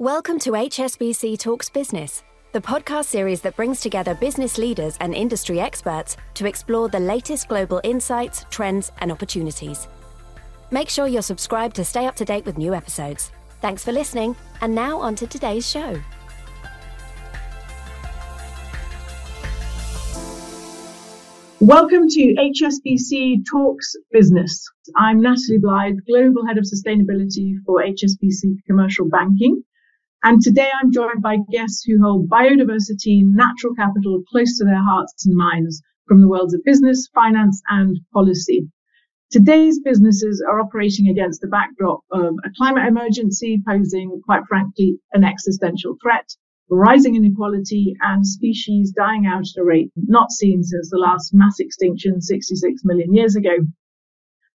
Welcome 0.00 0.40
to 0.40 0.50
HSBC 0.50 1.38
Talks 1.38 1.70
Business, 1.70 2.24
the 2.50 2.60
podcast 2.60 3.04
series 3.04 3.40
that 3.42 3.54
brings 3.54 3.78
together 3.78 4.16
business 4.16 4.58
leaders 4.58 4.96
and 4.98 5.14
industry 5.14 5.60
experts 5.60 6.16
to 6.34 6.46
explore 6.46 6.88
the 6.88 6.98
latest 6.98 7.46
global 7.46 7.80
insights, 7.84 8.44
trends, 8.50 8.90
and 8.98 9.12
opportunities. 9.12 9.86
Make 10.72 10.88
sure 10.88 11.06
you're 11.06 11.22
subscribed 11.22 11.76
to 11.76 11.84
stay 11.84 12.06
up 12.06 12.16
to 12.16 12.24
date 12.24 12.44
with 12.44 12.58
new 12.58 12.74
episodes. 12.74 13.30
Thanks 13.60 13.84
for 13.84 13.92
listening, 13.92 14.34
and 14.62 14.74
now 14.74 14.98
on 14.98 15.14
to 15.14 15.28
today's 15.28 15.70
show. 15.70 16.00
Welcome 21.60 22.08
to 22.08 22.34
HSBC 22.34 23.44
Talks 23.48 23.94
Business. 24.10 24.68
I'm 24.96 25.20
Natalie 25.20 25.58
Blythe, 25.58 25.98
Global 26.08 26.44
Head 26.48 26.58
of 26.58 26.64
Sustainability 26.64 27.54
for 27.64 27.80
HSBC 27.80 28.56
Commercial 28.66 29.08
Banking. 29.08 29.62
And 30.24 30.40
today 30.40 30.70
I'm 30.80 30.90
joined 30.90 31.20
by 31.20 31.36
guests 31.52 31.84
who 31.84 32.02
hold 32.02 32.30
biodiversity, 32.30 33.20
natural 33.22 33.74
capital 33.74 34.22
close 34.30 34.56
to 34.56 34.64
their 34.64 34.82
hearts 34.82 35.26
and 35.26 35.36
minds 35.36 35.82
from 36.08 36.22
the 36.22 36.28
worlds 36.28 36.54
of 36.54 36.64
business, 36.64 37.10
finance, 37.14 37.60
and 37.68 38.00
policy. 38.10 38.70
Today's 39.30 39.80
businesses 39.80 40.42
are 40.48 40.60
operating 40.60 41.08
against 41.08 41.42
the 41.42 41.48
backdrop 41.48 42.00
of 42.10 42.36
a 42.42 42.48
climate 42.56 42.88
emergency 42.88 43.62
posing, 43.68 44.22
quite 44.24 44.44
frankly, 44.48 44.98
an 45.12 45.24
existential 45.24 45.98
threat 46.02 46.26
rising 46.70 47.16
inequality 47.16 47.94
and 48.00 48.26
species 48.26 48.94
dying 48.96 49.26
out 49.26 49.42
at 49.42 49.60
a 49.60 49.64
rate 49.64 49.90
not 49.96 50.32
seen 50.32 50.62
since 50.62 50.88
the 50.88 50.96
last 50.96 51.34
mass 51.34 51.60
extinction 51.60 52.22
66 52.22 52.82
million 52.82 53.14
years 53.14 53.36
ago. 53.36 53.56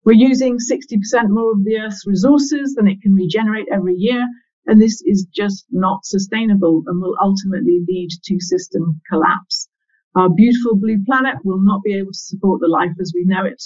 We're 0.05 0.13
using 0.13 0.59
60% 0.59 1.27
more 1.27 1.51
of 1.51 1.65
the 1.65 1.77
Earth's 1.77 2.07
resources 2.07 2.75
than 2.75 2.87
it 2.87 3.01
can 3.01 3.13
regenerate 3.13 3.67
every 3.69 3.95
year, 3.95 4.25
and 4.67 4.81
this 4.81 5.01
is 5.05 5.25
just 5.33 5.65
not 5.71 6.05
sustainable 6.05 6.83
and 6.85 7.01
will 7.01 7.15
ultimately 7.21 7.81
lead 7.87 8.09
to 8.25 8.39
system 8.39 9.01
collapse. 9.09 9.69
Our 10.15 10.29
beautiful 10.29 10.75
blue 10.75 11.03
planet 11.05 11.37
will 11.43 11.61
not 11.61 11.83
be 11.83 11.93
able 11.93 12.11
to 12.11 12.19
support 12.19 12.59
the 12.59 12.67
life 12.67 12.91
as 12.99 13.13
we 13.15 13.23
know 13.25 13.45
it. 13.45 13.63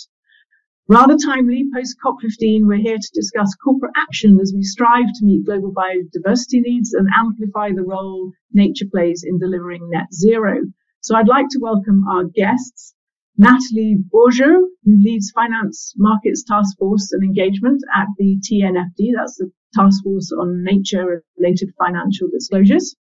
Rather 0.87 1.15
timely, 1.17 1.65
post 1.73 1.95
COP15, 2.05 2.67
we're 2.67 2.77
here 2.77 2.97
to 2.97 3.11
discuss 3.13 3.55
corporate 3.55 3.93
action 3.95 4.37
as 4.41 4.51
we 4.53 4.61
strive 4.61 5.05
to 5.05 5.25
meet 5.25 5.45
global 5.45 5.73
biodiversity 5.73 6.61
needs 6.61 6.93
and 6.93 7.07
amplify 7.15 7.71
the 7.71 7.83
role 7.83 8.31
nature 8.51 8.87
plays 8.91 9.23
in 9.25 9.39
delivering 9.39 9.89
net 9.89 10.13
zero. 10.13 10.61
So 10.99 11.15
I'd 11.15 11.27
like 11.27 11.47
to 11.51 11.59
welcome 11.59 12.05
our 12.07 12.25
guests, 12.25 12.93
Natalie 13.37 14.03
Bourgeot, 14.13 14.67
who 14.83 14.97
leads 14.97 15.31
Finance 15.31 15.93
Markets 15.97 16.43
Task 16.43 16.77
Force 16.77 17.11
and 17.13 17.23
Engagement 17.23 17.81
at 17.95 18.07
the 18.17 18.37
TNFD, 18.39 19.13
that's 19.15 19.37
the 19.37 19.51
Task 19.73 20.03
Force 20.03 20.31
on 20.31 20.63
Nature 20.63 21.23
Related 21.37 21.73
Financial 21.77 22.27
Disclosures. 22.31 22.95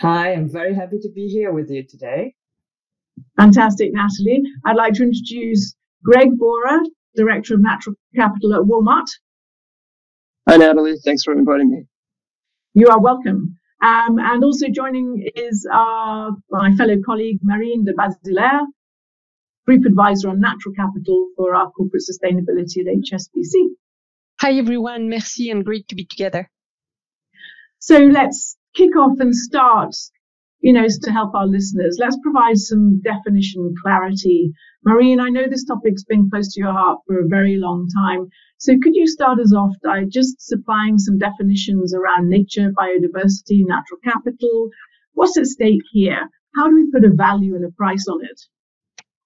Hi, 0.00 0.32
I'm 0.32 0.50
very 0.50 0.74
happy 0.74 0.98
to 1.00 1.10
be 1.14 1.28
here 1.28 1.52
with 1.52 1.70
you 1.70 1.84
today. 1.86 2.34
Fantastic, 3.36 3.90
Natalie. 3.92 4.42
I'd 4.66 4.76
like 4.76 4.94
to 4.94 5.04
introduce 5.04 5.74
Greg 6.02 6.28
Bora, 6.36 6.80
Director 7.14 7.54
of 7.54 7.62
Natural 7.62 7.94
Capital 8.16 8.54
at 8.54 8.62
Walmart. 8.62 9.06
Hi, 10.48 10.56
Natalie. 10.56 10.96
Thanks 11.04 11.22
for 11.22 11.32
inviting 11.32 11.70
me. 11.70 11.84
You 12.74 12.88
are 12.88 13.00
welcome. 13.00 13.56
Um, 13.82 14.18
and 14.18 14.42
also 14.42 14.66
joining 14.68 15.26
is 15.36 15.66
our, 15.72 16.32
my 16.50 16.74
fellow 16.74 16.96
colleague, 17.04 17.38
Marine 17.42 17.84
de 17.84 17.92
Bazelaire, 17.92 18.66
Group 19.66 19.84
Advisor 19.86 20.28
on 20.28 20.40
Natural 20.40 20.74
Capital 20.74 21.28
for 21.36 21.54
our 21.54 21.70
corporate 21.70 22.02
sustainability 22.02 22.80
at 22.80 22.86
HSBC. 22.86 23.68
Hi, 24.44 24.58
everyone. 24.58 25.08
Merci 25.08 25.48
and 25.48 25.64
great 25.64 25.88
to 25.88 25.94
be 25.94 26.04
together. 26.04 26.50
So 27.78 27.96
let's 27.96 28.58
kick 28.74 28.94
off 28.94 29.18
and 29.18 29.34
start 29.34 29.94
you 30.60 30.70
know, 30.70 30.86
to 30.86 31.10
help 31.10 31.34
our 31.34 31.46
listeners. 31.46 31.96
Let's 31.98 32.18
provide 32.22 32.58
some 32.58 33.00
definition 33.00 33.74
clarity. 33.82 34.52
Marine, 34.84 35.18
I 35.18 35.30
know 35.30 35.44
this 35.48 35.64
topic's 35.64 36.04
been 36.04 36.28
close 36.28 36.52
to 36.52 36.60
your 36.60 36.72
heart 36.74 36.98
for 37.06 37.20
a 37.20 37.26
very 37.26 37.56
long 37.56 37.88
time. 37.96 38.28
So 38.58 38.74
could 38.82 38.94
you 38.94 39.06
start 39.06 39.40
us 39.40 39.54
off 39.54 39.72
by 39.82 40.04
just 40.06 40.42
supplying 40.42 40.98
some 40.98 41.16
definitions 41.16 41.94
around 41.94 42.28
nature, 42.28 42.70
biodiversity, 42.70 43.62
natural 43.64 44.00
capital? 44.04 44.68
What's 45.14 45.38
at 45.38 45.46
stake 45.46 45.80
here? 45.90 46.28
How 46.54 46.68
do 46.68 46.74
we 46.74 46.90
put 46.92 47.10
a 47.10 47.16
value 47.16 47.54
and 47.54 47.64
a 47.64 47.70
price 47.70 48.06
on 48.08 48.22
it? 48.22 48.42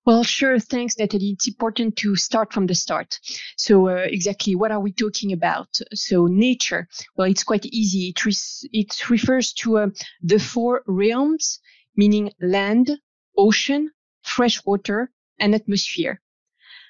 Well, 0.08 0.24
sure. 0.24 0.58
Thanks, 0.58 0.96
Natalie. 0.98 1.32
It's 1.32 1.48
important 1.48 1.96
to 1.96 2.16
start 2.16 2.54
from 2.54 2.66
the 2.66 2.74
start. 2.74 3.20
So, 3.58 3.90
uh, 3.90 4.06
exactly 4.08 4.54
what 4.54 4.70
are 4.70 4.80
we 4.80 4.90
talking 4.90 5.34
about? 5.34 5.68
So, 5.92 6.24
nature. 6.24 6.88
Well, 7.14 7.28
it's 7.30 7.44
quite 7.44 7.66
easy. 7.66 8.08
It, 8.08 8.24
re- 8.24 8.70
it 8.72 9.10
refers 9.10 9.52
to 9.60 9.76
uh, 9.76 9.88
the 10.22 10.38
four 10.38 10.82
realms, 10.86 11.60
meaning 11.94 12.32
land, 12.40 12.90
ocean, 13.36 13.90
fresh 14.22 14.64
water, 14.64 15.12
and 15.38 15.54
atmosphere. 15.54 16.22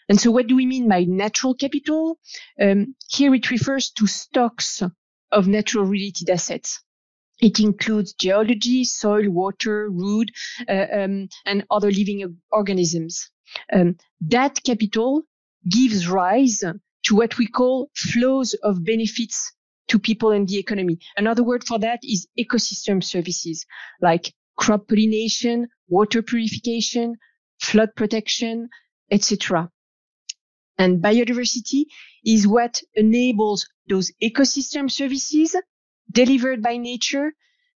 And 0.09 0.21
so, 0.21 0.31
what 0.31 0.47
do 0.47 0.55
we 0.55 0.65
mean 0.65 0.89
by 0.89 1.03
natural 1.03 1.57
capital? 1.57 2.21
Um, 2.63 2.95
here, 3.11 3.35
it 3.35 3.51
refers 3.51 3.91
to 3.99 4.07
stocks 4.07 4.81
of 5.33 5.49
natural 5.49 5.87
related 5.87 6.31
assets. 6.31 6.85
It 7.41 7.61
includes 7.61 8.15
geology, 8.15 8.85
soil, 8.85 9.31
water, 9.31 9.91
wood, 9.91 10.31
uh, 10.69 10.87
um, 10.93 11.29
and 11.47 11.65
other 11.71 11.91
living 11.91 12.39
organisms. 12.51 13.31
Um, 13.73 13.97
that 14.21 14.63
capital 14.65 15.23
gives 15.69 16.09
rise 16.09 16.63
to 17.05 17.17
what 17.17 17.39
we 17.39 17.47
call 17.47 17.91
flows 17.95 18.55
of 18.63 18.85
benefits 18.85 19.53
to 19.89 19.99
people 19.99 20.31
and 20.31 20.49
the 20.49 20.59
economy. 20.59 20.99
Another 21.17 21.43
word 21.43 21.65
for 21.65 21.79
that 21.79 22.01
is 22.03 22.27
ecosystem 22.39 23.03
services 23.03 23.65
like 24.01 24.35
crop 24.57 24.89
pollination, 24.89 25.69
water 25.89 26.23
purification, 26.23 27.15
flood 27.61 27.91
protection, 27.97 28.69
etc. 29.11 29.71
And 30.77 31.03
biodiversity 31.03 31.85
is 32.25 32.47
what 32.47 32.83
enables 32.95 33.67
those 33.89 34.13
ecosystem 34.23 34.91
services 34.91 35.57
delivered 36.11 36.63
by 36.63 36.77
nature 36.77 37.33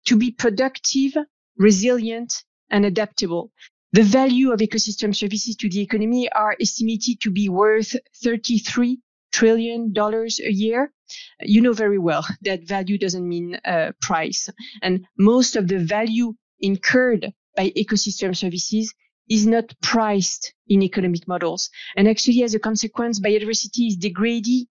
to 0.06 0.16
be 0.16 0.30
productive, 0.30 1.14
resilient, 1.56 2.44
and 2.70 2.84
adaptable. 2.84 3.52
The 3.92 4.02
value 4.02 4.52
of 4.52 4.60
ecosystem 4.60 5.14
services 5.14 5.56
to 5.56 5.68
the 5.68 5.80
economy 5.80 6.30
are 6.30 6.56
estimated 6.60 7.20
to 7.22 7.30
be 7.30 7.48
worth 7.48 7.96
33 8.22 9.00
trillion 9.32 9.92
dollars 9.92 10.40
a 10.40 10.52
year. 10.52 10.92
You 11.40 11.60
know 11.60 11.72
very 11.72 11.98
well 11.98 12.24
that 12.42 12.66
value 12.66 12.98
doesn't 12.98 13.28
mean 13.28 13.58
uh, 13.64 13.92
price. 14.00 14.48
And 14.82 15.06
most 15.18 15.56
of 15.56 15.68
the 15.68 15.78
value 15.78 16.34
incurred 16.60 17.32
by 17.56 17.70
ecosystem 17.70 18.36
services 18.36 18.94
is 19.28 19.46
not 19.46 19.74
priced 19.80 20.54
in 20.68 20.82
economic 20.82 21.26
models. 21.26 21.70
And 21.96 22.08
actually, 22.08 22.42
as 22.42 22.54
a 22.54 22.58
consequence, 22.60 23.20
biodiversity 23.20 23.88
is 23.88 23.96
degraded 23.96 24.66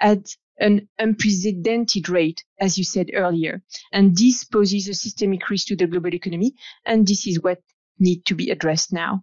at 0.00 0.36
an 0.58 0.88
unprecedented 0.98 2.08
rate, 2.08 2.44
as 2.60 2.78
you 2.78 2.84
said 2.84 3.10
earlier. 3.14 3.62
And 3.92 4.16
this 4.16 4.44
poses 4.44 4.88
a 4.88 4.94
systemic 4.94 5.48
risk 5.50 5.66
to 5.68 5.76
the 5.76 5.86
global 5.86 6.14
economy. 6.14 6.54
And 6.84 7.06
this 7.06 7.26
is 7.26 7.40
what 7.42 7.60
needs 7.98 8.22
to 8.24 8.34
be 8.34 8.50
addressed 8.50 8.92
now. 8.92 9.22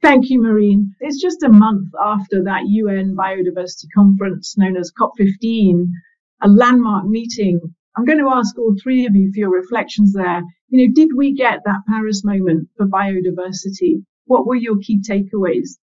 Thank 0.00 0.30
you, 0.30 0.40
Marine. 0.40 0.94
It's 1.00 1.20
just 1.20 1.42
a 1.42 1.48
month 1.48 1.88
after 2.00 2.44
that 2.44 2.68
UN 2.68 3.16
biodiversity 3.16 3.86
conference 3.94 4.56
known 4.56 4.76
as 4.76 4.92
COP15, 4.92 5.88
a 6.42 6.48
landmark 6.48 7.06
meeting. 7.06 7.60
I'm 7.96 8.04
going 8.04 8.20
to 8.20 8.30
ask 8.32 8.56
all 8.56 8.76
three 8.80 9.06
of 9.06 9.16
you 9.16 9.32
for 9.32 9.40
your 9.40 9.50
reflections 9.50 10.12
there. 10.12 10.42
You 10.68 10.86
know, 10.86 10.94
did 10.94 11.10
we 11.16 11.34
get 11.34 11.60
that 11.64 11.80
Paris 11.88 12.24
moment 12.24 12.68
for 12.76 12.86
biodiversity? 12.86 14.04
What 14.26 14.46
were 14.46 14.54
your 14.54 14.76
key 14.78 15.00
takeaways? 15.00 15.78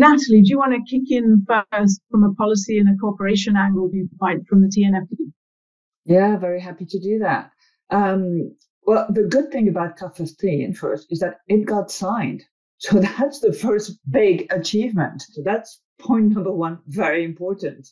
Natalie, 0.00 0.40
do 0.40 0.48
you 0.48 0.56
want 0.56 0.72
to 0.72 0.90
kick 0.90 1.10
in 1.10 1.46
first 1.46 2.00
from 2.10 2.24
a 2.24 2.32
policy 2.32 2.78
and 2.78 2.88
a 2.88 2.96
corporation 2.96 3.54
angle 3.54 3.90
viewpoint 3.90 4.46
from 4.48 4.62
the 4.62 4.68
TNFD? 4.68 5.30
Yeah, 6.06 6.38
very 6.38 6.58
happy 6.58 6.86
to 6.86 6.98
do 6.98 7.18
that. 7.18 7.50
Um, 7.90 8.56
well, 8.84 9.06
the 9.10 9.24
good 9.24 9.52
thing 9.52 9.68
about 9.68 9.98
COP15 9.98 10.74
first 10.74 11.12
is 11.12 11.18
that 11.18 11.40
it 11.48 11.66
got 11.66 11.90
signed. 11.90 12.44
So 12.78 12.98
that's 12.98 13.40
the 13.40 13.52
first 13.52 13.98
big 14.10 14.50
achievement. 14.50 15.20
So 15.32 15.42
that's 15.44 15.82
point 15.98 16.32
number 16.32 16.50
one, 16.50 16.78
very 16.86 17.22
important. 17.22 17.86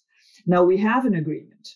Now 0.46 0.64
we 0.64 0.78
have 0.78 1.04
an 1.04 1.14
agreement, 1.14 1.69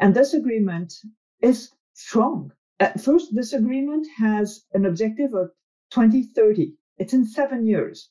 and 0.00 0.12
this 0.12 0.34
agreement 0.34 0.92
is 1.40 1.70
strong. 1.94 2.50
At 2.80 3.00
first, 3.00 3.32
this 3.32 3.52
agreement 3.52 4.08
has 4.18 4.64
an 4.72 4.84
objective 4.84 5.32
of 5.32 5.52
2030. 5.92 6.74
It's 6.98 7.14
in 7.14 7.24
seven 7.24 7.68
years 7.68 8.10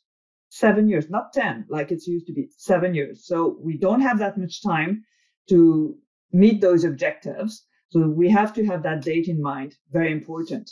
seven 0.56 0.88
years, 0.88 1.10
not 1.10 1.34
10 1.34 1.66
like 1.68 1.92
it's 1.92 2.08
used 2.08 2.26
to 2.28 2.34
be, 2.34 2.48
seven 2.58 2.96
years. 2.96 3.28
So 3.28 3.58
we 3.62 3.78
don't 3.78 4.00
have 4.00 4.20
that 4.20 4.38
much 4.38 4.64
time 4.64 5.04
to 5.50 5.98
meet 6.32 6.62
those 6.62 6.86
objectives. 6.86 7.66
So 7.90 8.08
we 8.08 8.30
have 8.30 8.54
to 8.54 8.66
have 8.66 8.82
that 8.84 9.02
date 9.02 9.28
in 9.28 9.42
mind. 9.42 9.76
Very 9.92 10.14
important. 10.14 10.72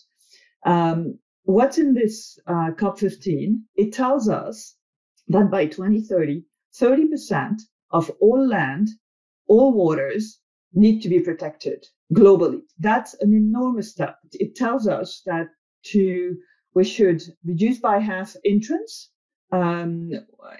Um, 0.65 1.19
what's 1.44 1.77
in 1.77 1.94
this 1.94 2.39
uh, 2.47 2.71
COP15? 2.80 3.59
It 3.75 3.91
tells 3.91 4.30
us 4.30 4.77
that 5.27 5.51
by 5.51 5.65
2030, 5.65 6.45
30% 6.81 7.62
of 7.91 8.09
all 8.21 8.47
land, 8.47 8.88
all 9.47 9.74
waters 9.74 10.39
need 10.74 11.01
to 11.01 11.09
be 11.09 11.19
protected, 11.19 11.85
globally. 12.13 12.62
That's 12.80 13.15
an 13.15 13.33
enormous 13.33 13.91
step. 13.91 14.15
It 14.31 14.56
tells 14.56 14.88
us 14.88 15.21
that 15.25 15.47
to 15.91 16.38
we 16.74 16.85
should 16.85 17.21
reduce 17.44 17.80
by 17.80 18.00
half 18.00 18.35
intrants 18.45 19.09
um, 19.53 20.11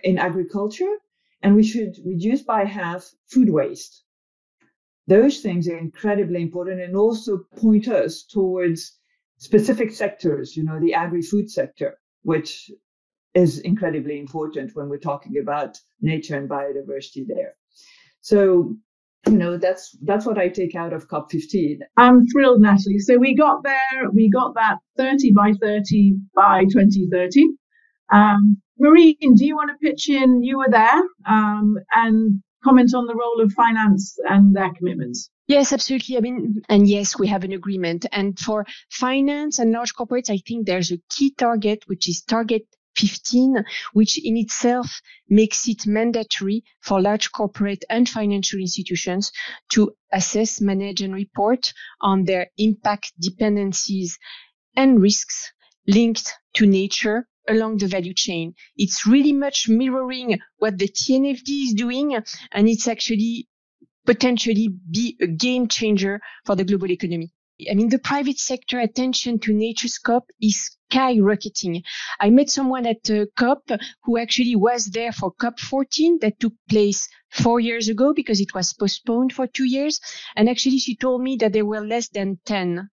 in 0.04 0.18
agriculture, 0.20 0.96
and 1.42 1.56
we 1.56 1.64
should 1.64 1.98
reduce 2.06 2.44
by 2.44 2.64
half 2.64 3.10
food 3.28 3.50
waste. 3.50 4.04
Those 5.08 5.40
things 5.40 5.68
are 5.68 5.78
incredibly 5.78 6.42
important 6.42 6.80
and 6.80 6.96
also 6.96 7.40
point 7.58 7.88
us 7.88 8.24
towards 8.24 8.98
specific 9.38 9.92
sectors, 9.92 10.56
you 10.56 10.64
know, 10.64 10.80
the 10.80 10.94
agri-food 10.94 11.50
sector, 11.52 11.98
which 12.22 12.72
is 13.34 13.60
incredibly 13.60 14.20
important 14.20 14.76
when 14.76 14.88
we're 14.88 15.10
talking 15.12 15.38
about 15.42 15.78
nature 16.00 16.38
and 16.38 16.50
biodiversity 16.50 17.26
there. 17.28 17.56
So, 18.22 18.76
you 19.28 19.38
know, 19.38 19.58
that's 19.58 19.98
that's 20.04 20.26
what 20.26 20.38
I 20.38 20.50
take 20.50 20.76
out 20.76 20.94
of 20.94 21.10
COP15. 21.10 21.80
I'm 21.98 22.26
thrilled, 22.28 22.62
Natalie. 22.62 23.00
So 23.00 23.18
we 23.18 23.36
got 23.36 23.64
there, 23.64 24.10
we 24.14 24.30
got 24.30 24.54
that 24.56 24.78
30 24.98 25.34
by 25.34 25.54
30 25.60 26.16
by 26.36 26.66
2030. 26.66 27.48
Um, 28.14 28.62
Marine, 28.80 29.36
do 29.36 29.46
you 29.46 29.56
want 29.56 29.72
to 29.72 29.88
pitch 29.88 30.10
in? 30.10 30.44
You 30.44 30.58
were 30.58 30.70
there 30.70 31.02
um, 31.28 31.78
and 31.96 32.42
comment 32.64 32.94
on 32.96 33.06
the 33.06 33.16
role 33.16 33.42
of 33.42 33.52
finance 33.54 34.18
and 34.30 34.56
their 34.56 34.74
commitments. 34.74 35.30
Yes, 35.48 35.74
absolutely. 35.74 36.18
I 36.18 36.22
mean, 36.22 36.62
and 36.70 36.88
yes, 36.88 37.20
we 37.20 37.28
have 37.28 37.44
an 37.44 37.52
agreement. 37.52 38.06
And 38.12 38.40
for 38.40 38.66
finance 38.90 39.60
and 39.60 39.72
large 39.72 39.94
corporates, 39.94 40.30
I 40.30 40.38
think 40.38 40.66
there's 40.66 40.92
a 40.92 41.00
key 41.10 41.34
target, 41.38 41.84
which 41.88 42.08
is 42.08 42.22
target 42.22 42.64
15, 42.98 43.64
which 43.94 44.24
in 44.24 44.38
itself 44.38 45.02
makes 45.28 45.68
it 45.68 45.86
mandatory 45.86 46.64
for 46.82 47.02
large 47.02 47.32
corporate 47.32 47.84
and 47.90 48.08
financial 48.08 48.60
institutions 48.60 49.32
to 49.72 49.92
assess, 50.14 50.62
manage, 50.62 51.02
and 51.02 51.14
report 51.14 51.74
on 52.02 52.24
their 52.24 52.48
impact 52.58 53.12
dependencies 53.20 54.18
and 54.76 55.02
risks 55.02 55.52
linked 55.88 56.34
to 56.54 56.66
nature 56.66 57.28
along 57.48 57.78
the 57.78 57.88
value 57.88 58.14
chain. 58.14 58.54
It's 58.78 59.06
really 59.06 59.34
much 59.34 59.68
mirroring 59.68 60.40
what 60.58 60.78
the 60.78 60.88
TNFD 60.88 61.50
is 61.68 61.74
doing, 61.74 62.16
and 62.52 62.70
it's 62.70 62.88
actually 62.88 63.48
potentially 64.06 64.70
be 64.92 65.18
a 65.22 65.28
game 65.28 65.68
changer 65.68 66.20
for 66.46 66.56
the 66.56 66.64
global 66.64 66.92
economy. 66.92 67.32
I 67.70 67.76
mean, 67.76 67.90
the 67.90 68.00
private 68.00 68.40
sector 68.40 68.80
attention 68.80 69.40
to 69.40 69.54
nature 69.54 69.88
scope 69.88 70.30
is 70.42 70.76
skyrocketing. 70.92 71.84
I 72.20 72.30
met 72.30 72.50
someone 72.50 72.86
at 72.86 73.10
uh, 73.10 73.26
COP 73.38 73.70
who 74.04 74.18
actually 74.18 74.56
was 74.56 74.88
there 74.88 75.12
for 75.12 75.32
COP 75.32 75.60
14 75.60 76.20
that 76.22 76.40
took 76.40 76.54
place 76.68 77.08
four 77.30 77.60
years 77.60 77.88
ago 77.90 78.14
because 78.14 78.42
it 78.42 78.54
was 78.54 78.74
postponed 78.74 79.34
for 79.34 79.48
two 79.48 79.66
years. 79.66 80.00
And 80.36 80.50
actually, 80.50 80.80
she 80.80 80.96
told 80.96 81.22
me 81.22 81.36
that 81.38 81.54
there 81.54 81.66
were 81.66 81.86
less 81.86 82.10
than 82.10 82.40
10. 82.46 82.90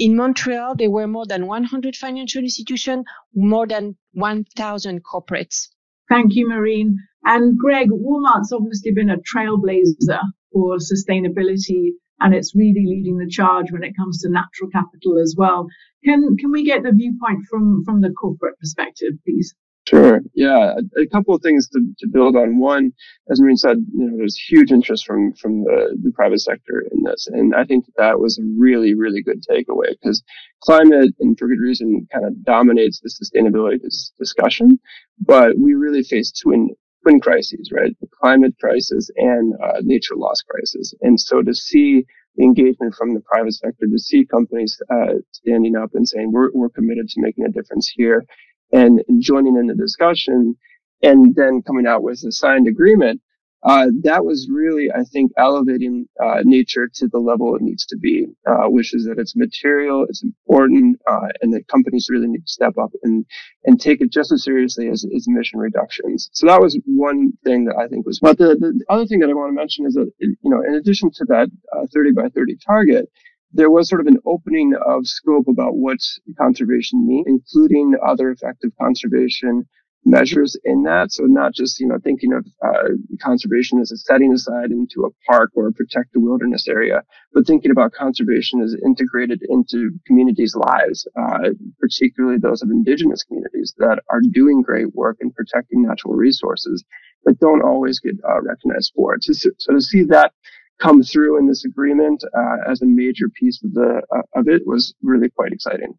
In 0.00 0.16
Montreal, 0.16 0.76
there 0.76 0.90
were 0.90 1.06
more 1.06 1.26
than 1.26 1.46
100 1.46 1.94
financial 1.94 2.42
institutions, 2.42 3.04
more 3.34 3.66
than 3.66 3.96
1,000 4.14 5.04
corporates. 5.04 5.68
Thank 6.08 6.34
you, 6.34 6.48
Marine. 6.48 6.96
And 7.24 7.58
Greg, 7.58 7.90
Walmart's 7.90 8.50
obviously 8.50 8.92
been 8.92 9.10
a 9.10 9.18
trailblazer 9.18 10.22
for 10.54 10.78
sustainability 10.78 11.90
and 12.18 12.34
it's 12.34 12.54
really 12.54 12.86
leading 12.86 13.18
the 13.18 13.28
charge 13.28 13.72
when 13.72 13.84
it 13.84 13.94
comes 13.94 14.22
to 14.22 14.30
natural 14.30 14.70
capital 14.70 15.18
as 15.18 15.34
well. 15.36 15.66
Can 16.02 16.34
can 16.38 16.50
we 16.50 16.64
get 16.64 16.82
the 16.82 16.92
viewpoint 16.92 17.44
from 17.50 17.84
from 17.84 18.00
the 18.00 18.10
corporate 18.10 18.58
perspective, 18.58 19.12
please? 19.26 19.54
Sure. 19.90 20.20
Yeah. 20.34 20.76
A, 20.96 21.00
a 21.02 21.06
couple 21.08 21.34
of 21.34 21.42
things 21.42 21.68
to, 21.70 21.80
to 21.98 22.06
build 22.06 22.36
on. 22.36 22.60
One, 22.60 22.92
as 23.28 23.40
Marine 23.40 23.56
said, 23.56 23.78
you 23.92 24.06
know, 24.06 24.16
there's 24.16 24.36
huge 24.36 24.70
interest 24.70 25.04
from, 25.04 25.32
from 25.34 25.64
the, 25.64 25.98
the 26.00 26.12
private 26.12 26.40
sector 26.40 26.84
in 26.92 27.02
this. 27.02 27.26
And 27.26 27.56
I 27.56 27.64
think 27.64 27.86
that 27.96 28.20
was 28.20 28.38
a 28.38 28.42
really, 28.56 28.94
really 28.94 29.20
good 29.20 29.42
takeaway 29.50 29.90
because 30.00 30.22
climate 30.62 31.12
and 31.18 31.36
for 31.36 31.48
good 31.48 31.58
reason 31.60 32.06
kind 32.12 32.24
of 32.24 32.40
dominates 32.44 33.00
the 33.00 33.10
sustainability 33.10 33.80
discussion. 34.16 34.78
But 35.18 35.58
we 35.58 35.74
really 35.74 36.04
face 36.04 36.30
twin, 36.40 36.70
twin 37.02 37.18
crises, 37.18 37.70
right? 37.74 37.96
The 38.00 38.08
climate 38.22 38.54
crisis 38.60 39.10
and 39.16 39.54
uh, 39.60 39.80
nature 39.82 40.14
loss 40.14 40.40
crisis. 40.42 40.94
And 41.00 41.18
so 41.18 41.42
to 41.42 41.52
see 41.52 42.04
the 42.36 42.44
engagement 42.44 42.94
from 42.94 43.14
the 43.14 43.20
private 43.22 43.54
sector, 43.54 43.86
to 43.90 43.98
see 43.98 44.24
companies 44.24 44.80
uh, 44.88 45.14
standing 45.32 45.74
up 45.74 45.90
and 45.94 46.08
saying 46.08 46.30
we're, 46.30 46.50
we're 46.54 46.68
committed 46.68 47.08
to 47.08 47.20
making 47.20 47.44
a 47.44 47.50
difference 47.50 47.92
here 47.96 48.24
and 48.72 49.02
joining 49.20 49.56
in 49.56 49.66
the 49.66 49.74
discussion 49.74 50.56
and 51.02 51.34
then 51.34 51.62
coming 51.62 51.86
out 51.86 52.02
with 52.02 52.22
a 52.24 52.32
signed 52.32 52.68
agreement, 52.68 53.20
uh, 53.62 53.88
that 54.04 54.24
was 54.24 54.48
really, 54.50 54.90
I 54.90 55.04
think, 55.04 55.32
elevating 55.36 56.06
uh, 56.22 56.40
nature 56.44 56.88
to 56.94 57.08
the 57.08 57.18
level 57.18 57.54
it 57.54 57.60
needs 57.60 57.84
to 57.86 57.96
be, 57.98 58.26
uh, 58.46 58.68
which 58.68 58.94
is 58.94 59.04
that 59.04 59.18
it's 59.18 59.36
material, 59.36 60.06
it's 60.08 60.22
important, 60.22 60.98
uh, 61.06 61.28
and 61.42 61.52
that 61.52 61.68
companies 61.68 62.08
really 62.10 62.26
need 62.26 62.46
to 62.46 62.52
step 62.52 62.78
up 62.78 62.90
and 63.02 63.26
and 63.64 63.78
take 63.78 64.00
it 64.00 64.10
just 64.10 64.32
as 64.32 64.44
seriously 64.44 64.88
as, 64.88 65.04
as 65.14 65.26
emission 65.28 65.58
reductions. 65.58 66.30
So 66.32 66.46
that 66.46 66.62
was 66.62 66.78
one 66.86 67.32
thing 67.44 67.66
that 67.66 67.76
I 67.76 67.86
think 67.88 68.06
was. 68.06 68.18
But 68.18 68.38
the, 68.38 68.56
the 68.56 68.82
other 68.88 69.04
thing 69.04 69.18
that 69.20 69.28
I 69.28 69.34
want 69.34 69.50
to 69.50 69.60
mention 69.60 69.84
is 69.84 69.92
that 69.92 70.10
you 70.18 70.36
know, 70.44 70.62
in 70.66 70.74
addition 70.74 71.10
to 71.16 71.24
that 71.26 71.50
uh, 71.76 71.86
30 71.92 72.12
by 72.12 72.28
30 72.28 72.56
target, 72.66 73.10
there 73.52 73.70
was 73.70 73.88
sort 73.88 74.00
of 74.00 74.06
an 74.06 74.18
opening 74.26 74.74
of 74.86 75.06
scope 75.06 75.46
about 75.48 75.76
what 75.76 75.98
conservation 76.38 77.06
means, 77.06 77.26
including 77.26 77.94
other 78.04 78.30
effective 78.30 78.70
conservation 78.80 79.66
measures 80.04 80.56
in 80.64 80.82
that. 80.84 81.12
So 81.12 81.24
not 81.24 81.52
just, 81.52 81.78
you 81.80 81.86
know, 81.86 81.98
thinking 82.02 82.32
of 82.32 82.46
uh, 82.64 82.90
conservation 83.20 83.80
as 83.80 83.92
a 83.92 83.96
setting 83.96 84.32
aside 84.32 84.70
into 84.70 85.04
a 85.04 85.30
park 85.30 85.50
or 85.54 85.70
protect 85.72 85.74
a 85.74 85.74
protected 85.84 86.22
wilderness 86.22 86.68
area, 86.68 87.02
but 87.34 87.46
thinking 87.46 87.70
about 87.70 87.92
conservation 87.92 88.62
as 88.62 88.74
integrated 88.84 89.42
into 89.48 89.90
communities' 90.06 90.56
lives, 90.56 91.06
uh, 91.18 91.50
particularly 91.78 92.38
those 92.38 92.62
of 92.62 92.70
indigenous 92.70 93.22
communities 93.24 93.74
that 93.78 94.00
are 94.10 94.20
doing 94.32 94.62
great 94.62 94.94
work 94.94 95.18
in 95.20 95.30
protecting 95.32 95.82
natural 95.82 96.14
resources, 96.14 96.82
but 97.24 97.38
don't 97.38 97.62
always 97.62 98.00
get 98.00 98.14
uh, 98.28 98.40
recognized 98.40 98.92
for 98.96 99.14
it. 99.14 99.24
So, 99.24 99.50
so 99.58 99.74
to 99.74 99.80
see 99.80 100.04
that 100.04 100.32
come 100.80 101.02
through 101.02 101.38
in 101.38 101.46
this 101.46 101.64
agreement 101.64 102.22
uh, 102.36 102.70
as 102.70 102.82
a 102.82 102.86
major 102.86 103.28
piece 103.34 103.62
of 103.62 103.72
the 103.74 104.02
uh, 104.14 104.38
of 104.38 104.48
it 104.48 104.62
was 104.66 104.94
really 105.02 105.28
quite 105.28 105.52
exciting. 105.52 105.94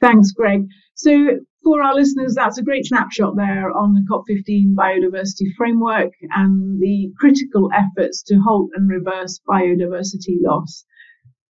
Thanks, 0.00 0.32
Greg. 0.32 0.66
So 0.94 1.38
for 1.62 1.82
our 1.82 1.94
listeners, 1.94 2.34
that's 2.34 2.58
a 2.58 2.62
great 2.62 2.86
snapshot 2.86 3.36
there 3.36 3.70
on 3.70 3.94
the 3.94 4.04
COP15 4.10 4.74
biodiversity 4.74 5.54
framework 5.56 6.12
and 6.34 6.80
the 6.80 7.12
critical 7.20 7.70
efforts 7.72 8.22
to 8.24 8.40
halt 8.40 8.70
and 8.74 8.88
reverse 8.88 9.40
biodiversity 9.48 10.38
loss. 10.40 10.84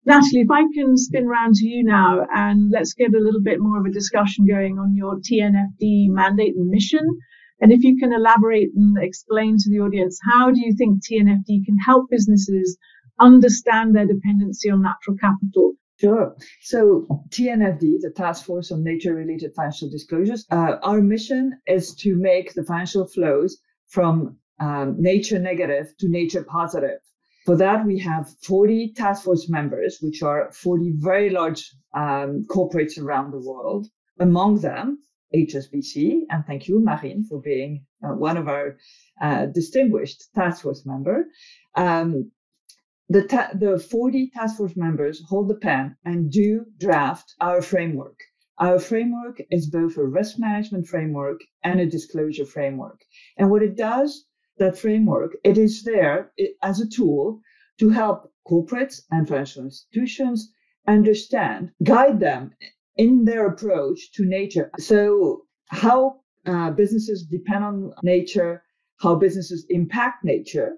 Natalie, 0.05 0.41
if 0.41 0.49
I 0.49 0.63
can 0.73 0.97
spin 0.97 1.27
round 1.27 1.53
to 1.55 1.67
you 1.67 1.83
now 1.83 2.25
and 2.33 2.71
let's 2.71 2.93
get 2.93 3.13
a 3.13 3.19
little 3.19 3.41
bit 3.41 3.59
more 3.59 3.79
of 3.79 3.85
a 3.85 3.91
discussion 3.91 4.47
going 4.47 4.79
on 4.79 4.95
your 4.95 5.17
TNFD 5.17 6.09
mandate 6.09 6.55
and 6.55 6.69
mission. 6.69 7.05
And 7.61 7.71
if 7.71 7.83
you 7.83 7.97
can 7.97 8.13
elaborate 8.13 8.69
and 8.75 8.97
explain 8.97 9.57
to 9.57 9.69
the 9.69 9.79
audience, 9.79 10.19
how 10.23 10.51
do 10.51 10.59
you 10.59 10.73
think 10.73 11.03
TNFD 11.03 11.65
can 11.65 11.77
help 11.85 12.09
businesses 12.09 12.77
understand 13.19 13.95
their 13.95 14.05
dependency 14.05 14.69
on 14.69 14.81
natural 14.81 15.17
capital? 15.17 15.73
Sure. 15.99 16.35
So 16.61 17.05
TNFD, 17.29 17.99
the 17.99 18.13
Task 18.15 18.45
Force 18.45 18.71
on 18.71 18.83
Nature-Related 18.83 19.53
Financial 19.53 19.89
Disclosures, 19.89 20.45
uh, 20.49 20.77
our 20.81 21.01
mission 21.01 21.59
is 21.67 21.93
to 21.95 22.15
make 22.15 22.53
the 22.53 22.63
financial 22.63 23.05
flows 23.05 23.57
from 23.87 24.37
um, 24.61 24.95
nature 24.97 25.39
negative 25.39 25.93
to 25.99 26.07
nature 26.07 26.43
positive. 26.43 26.99
For 27.45 27.57
that, 27.57 27.85
we 27.85 27.99
have 27.99 28.29
40 28.43 28.93
task 28.93 29.23
force 29.23 29.49
members, 29.49 29.97
which 30.01 30.21
are 30.21 30.51
40 30.53 30.93
very 30.97 31.29
large 31.29 31.69
um, 31.93 32.45
corporates 32.49 33.01
around 33.01 33.31
the 33.31 33.39
world. 33.39 33.87
Among 34.19 34.59
them, 34.59 34.99
HSBC, 35.33 36.21
and 36.29 36.45
thank 36.45 36.67
you, 36.67 36.79
Marine, 36.79 37.23
for 37.23 37.39
being 37.39 37.85
uh, 38.03 38.13
one 38.13 38.37
of 38.37 38.47
our 38.47 38.77
uh, 39.21 39.45
distinguished 39.47 40.23
task 40.33 40.63
force 40.63 40.85
member. 40.85 41.25
Um, 41.75 42.31
the, 43.09 43.23
ta- 43.23 43.51
the 43.53 43.79
40 43.79 44.31
task 44.35 44.57
force 44.57 44.75
members 44.75 45.21
hold 45.27 45.49
the 45.49 45.55
pen 45.55 45.95
and 46.05 46.31
do 46.31 46.65
draft 46.77 47.33
our 47.41 47.61
framework. 47.61 48.19
Our 48.59 48.77
framework 48.79 49.41
is 49.49 49.69
both 49.69 49.97
a 49.97 50.03
risk 50.03 50.37
management 50.37 50.87
framework 50.87 51.39
and 51.63 51.79
a 51.79 51.85
disclosure 51.85 52.45
framework. 52.45 53.01
And 53.37 53.49
what 53.49 53.63
it 53.63 53.77
does, 53.77 54.25
that 54.57 54.77
framework, 54.77 55.37
it 55.43 55.57
is 55.57 55.83
there 55.83 56.31
as 56.61 56.81
a 56.81 56.89
tool 56.89 57.39
to 57.79 57.89
help 57.89 58.31
corporates 58.47 59.01
and 59.09 59.27
financial 59.27 59.63
institutions 59.63 60.51
understand, 60.87 61.71
guide 61.83 62.19
them 62.19 62.51
in 62.99 63.23
their 63.23 63.47
approach 63.47 64.11
to 64.11 64.25
nature. 64.25 64.69
So, 64.77 65.43
how 65.69 66.19
uh, 66.45 66.71
businesses 66.71 67.23
depend 67.23 67.63
on 67.63 67.93
nature, 68.03 68.61
how 68.99 69.15
businesses 69.15 69.65
impact 69.69 70.25
nature, 70.25 70.75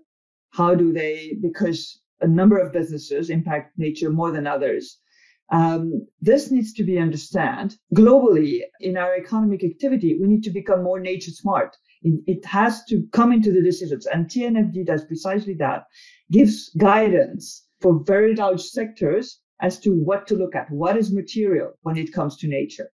how 0.52 0.76
do 0.76 0.94
they, 0.94 1.34
because 1.42 2.00
a 2.22 2.28
number 2.28 2.58
of 2.60 2.72
businesses 2.72 3.32
impact 3.32 3.68
nature 3.78 4.12
more 4.12 4.32
than 4.32 4.46
others. 4.46 5.00
Um, 5.52 6.08
this 6.22 6.52
needs 6.52 6.74
to 6.74 6.84
be 6.84 7.00
understood 7.00 7.74
globally 7.96 8.62
in 8.80 8.98
our 8.98 9.16
economic 9.16 9.64
activity. 9.64 10.20
We 10.22 10.28
need 10.28 10.44
to 10.44 10.52
become 10.52 10.84
more 10.84 11.00
nature 11.00 11.32
smart. 11.32 11.76
It, 12.04 12.22
it 12.28 12.46
has 12.46 12.86
to 12.86 13.04
come 13.12 13.32
into 13.34 13.52
the 13.52 13.64
decisions, 13.64 14.06
and 14.06 14.28
TNFD 14.28 14.86
does 14.86 15.06
precisely 15.06 15.56
that. 15.56 15.86
Gives 16.32 16.70
guidance 16.78 17.66
for 17.80 18.04
very 18.04 18.36
large 18.36 18.62
sectors 18.62 19.42
as 19.62 19.80
to 19.80 19.92
what 19.92 20.28
to 20.28 20.36
look 20.36 20.56
at, 20.56 20.72
what 20.72 20.98
is 20.98 21.14
material 21.14 21.74
when 21.84 21.98
it 21.98 22.14
comes 22.14 22.38
to 22.38 22.48
nature. 22.48 22.90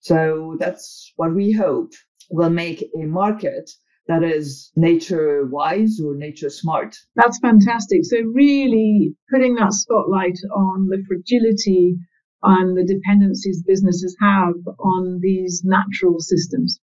So 0.00 0.56
that's 0.58 1.12
what 1.16 1.34
we 1.34 1.52
hope 1.52 1.92
will 2.30 2.50
make 2.50 2.82
a 2.82 3.04
market 3.04 3.70
that 4.08 4.22
is 4.24 4.72
nature 4.74 5.46
wise 5.46 6.00
or 6.04 6.14
nature 6.16 6.50
smart. 6.50 6.96
That's 7.14 7.38
fantastic. 7.38 8.00
So 8.04 8.18
really 8.34 9.14
putting 9.30 9.54
that 9.56 9.72
spotlight 9.72 10.38
on 10.54 10.88
the 10.88 11.02
fragility 11.06 11.96
and 12.42 12.76
the 12.76 12.84
dependencies 12.84 13.62
businesses 13.62 14.16
have 14.20 14.54
on 14.80 15.20
these 15.20 15.62
natural 15.64 16.18
systems. 16.18 16.80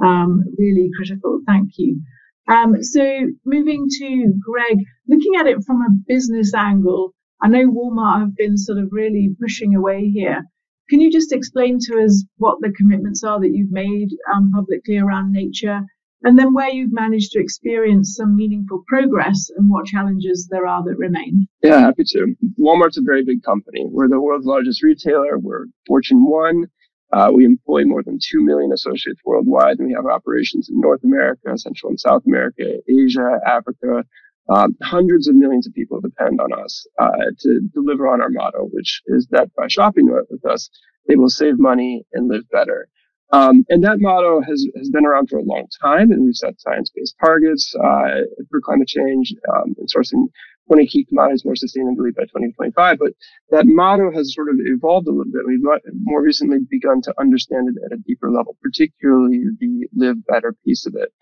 Um, 0.00 0.44
really 0.58 0.90
critical. 0.96 1.40
Thank 1.46 1.70
you. 1.76 2.00
Um, 2.48 2.82
so 2.82 3.02
moving 3.44 3.86
to 3.98 4.32
Greg, 4.40 4.78
looking 5.08 5.32
at 5.38 5.46
it 5.46 5.64
from 5.66 5.82
a 5.82 5.96
business 6.06 6.52
angle, 6.54 7.12
I 7.42 7.48
know 7.48 7.68
Walmart 7.68 8.20
have 8.20 8.36
been 8.36 8.56
sort 8.56 8.78
of 8.78 8.88
really 8.92 9.34
pushing 9.40 9.74
away 9.74 10.08
here. 10.08 10.44
Can 10.88 11.00
you 11.00 11.10
just 11.10 11.32
explain 11.32 11.78
to 11.80 12.04
us 12.04 12.24
what 12.36 12.58
the 12.60 12.72
commitments 12.76 13.24
are 13.24 13.40
that 13.40 13.52
you've 13.52 13.72
made 13.72 14.10
um, 14.32 14.52
publicly 14.54 14.98
around 14.98 15.32
nature 15.32 15.80
and 16.22 16.38
then 16.38 16.54
where 16.54 16.70
you've 16.70 16.92
managed 16.92 17.32
to 17.32 17.40
experience 17.40 18.14
some 18.16 18.36
meaningful 18.36 18.84
progress 18.86 19.50
and 19.56 19.68
what 19.68 19.86
challenges 19.86 20.46
there 20.50 20.66
are 20.66 20.84
that 20.84 20.96
remain. 20.96 21.48
Yeah, 21.62 21.80
happy 21.80 22.04
to. 22.08 22.34
Walmart's 22.60 22.98
a 22.98 23.02
very 23.02 23.24
big 23.24 23.42
company. 23.42 23.84
We're 23.86 24.08
the 24.08 24.20
world's 24.20 24.46
largest 24.46 24.82
retailer. 24.82 25.38
We're 25.38 25.66
Fortune 25.86 26.24
1. 26.24 26.66
Uh, 27.12 27.30
we 27.34 27.44
employ 27.44 27.84
more 27.84 28.02
than 28.02 28.18
2 28.22 28.40
million 28.40 28.72
associates 28.72 29.20
worldwide, 29.24 29.78
and 29.78 29.88
we 29.88 29.94
have 29.94 30.06
operations 30.06 30.70
in 30.70 30.80
North 30.80 31.02
America, 31.04 31.58
Central 31.58 31.90
and 31.90 32.00
South 32.00 32.22
America, 32.26 32.78
Asia, 32.88 33.40
Africa. 33.46 34.04
Um, 34.48 34.76
hundreds 34.82 35.28
of 35.28 35.36
millions 35.36 35.66
of 35.66 35.74
people 35.74 36.00
depend 36.00 36.40
on 36.40 36.52
us 36.52 36.86
uh, 37.00 37.30
to 37.40 37.60
deliver 37.72 38.08
on 38.08 38.20
our 38.20 38.30
motto, 38.30 38.68
which 38.72 39.02
is 39.06 39.28
that 39.30 39.54
by 39.56 39.68
shopping 39.68 40.10
with 40.10 40.44
us, 40.44 40.68
they 41.06 41.16
will 41.16 41.28
save 41.28 41.58
money 41.58 42.04
and 42.12 42.28
live 42.28 42.48
better. 42.50 42.88
Um, 43.32 43.64
and 43.70 43.82
that 43.84 43.98
motto 43.98 44.42
has, 44.42 44.66
has 44.76 44.90
been 44.90 45.06
around 45.06 45.30
for 45.30 45.38
a 45.38 45.42
long 45.42 45.66
time, 45.80 46.10
and 46.12 46.22
we've 46.22 46.36
set 46.36 46.60
science-based 46.60 47.16
targets 47.24 47.74
uh, 47.82 48.20
for 48.50 48.60
climate 48.60 48.88
change 48.88 49.34
um, 49.54 49.74
and 49.78 49.88
sourcing 49.88 50.26
20 50.68 50.86
key 50.86 51.04
commodities 51.06 51.44
more 51.44 51.54
sustainably 51.54 52.14
by 52.14 52.24
2025. 52.24 52.98
But 52.98 53.12
that 53.50 53.64
motto 53.66 54.12
has 54.12 54.34
sort 54.34 54.50
of 54.50 54.56
evolved 54.58 55.08
a 55.08 55.10
little 55.10 55.32
bit. 55.32 55.46
We've 55.46 55.64
more 56.02 56.22
recently 56.22 56.58
begun 56.68 57.00
to 57.02 57.14
understand 57.18 57.70
it 57.70 57.82
at 57.86 57.98
a 57.98 58.02
deeper 58.02 58.30
level, 58.30 58.56
particularly 58.62 59.44
the 59.58 59.88
live 59.96 60.26
better 60.26 60.54
piece 60.64 60.86
of 60.86 60.94
it. 60.94 61.12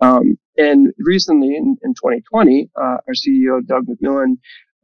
Um, 0.00 0.38
and 0.56 0.92
recently 0.98 1.56
in, 1.56 1.76
in 1.82 1.94
2020, 1.94 2.70
uh, 2.76 2.80
our 2.80 3.14
CEO, 3.14 3.64
Doug 3.66 3.86
McMillon 3.86 4.36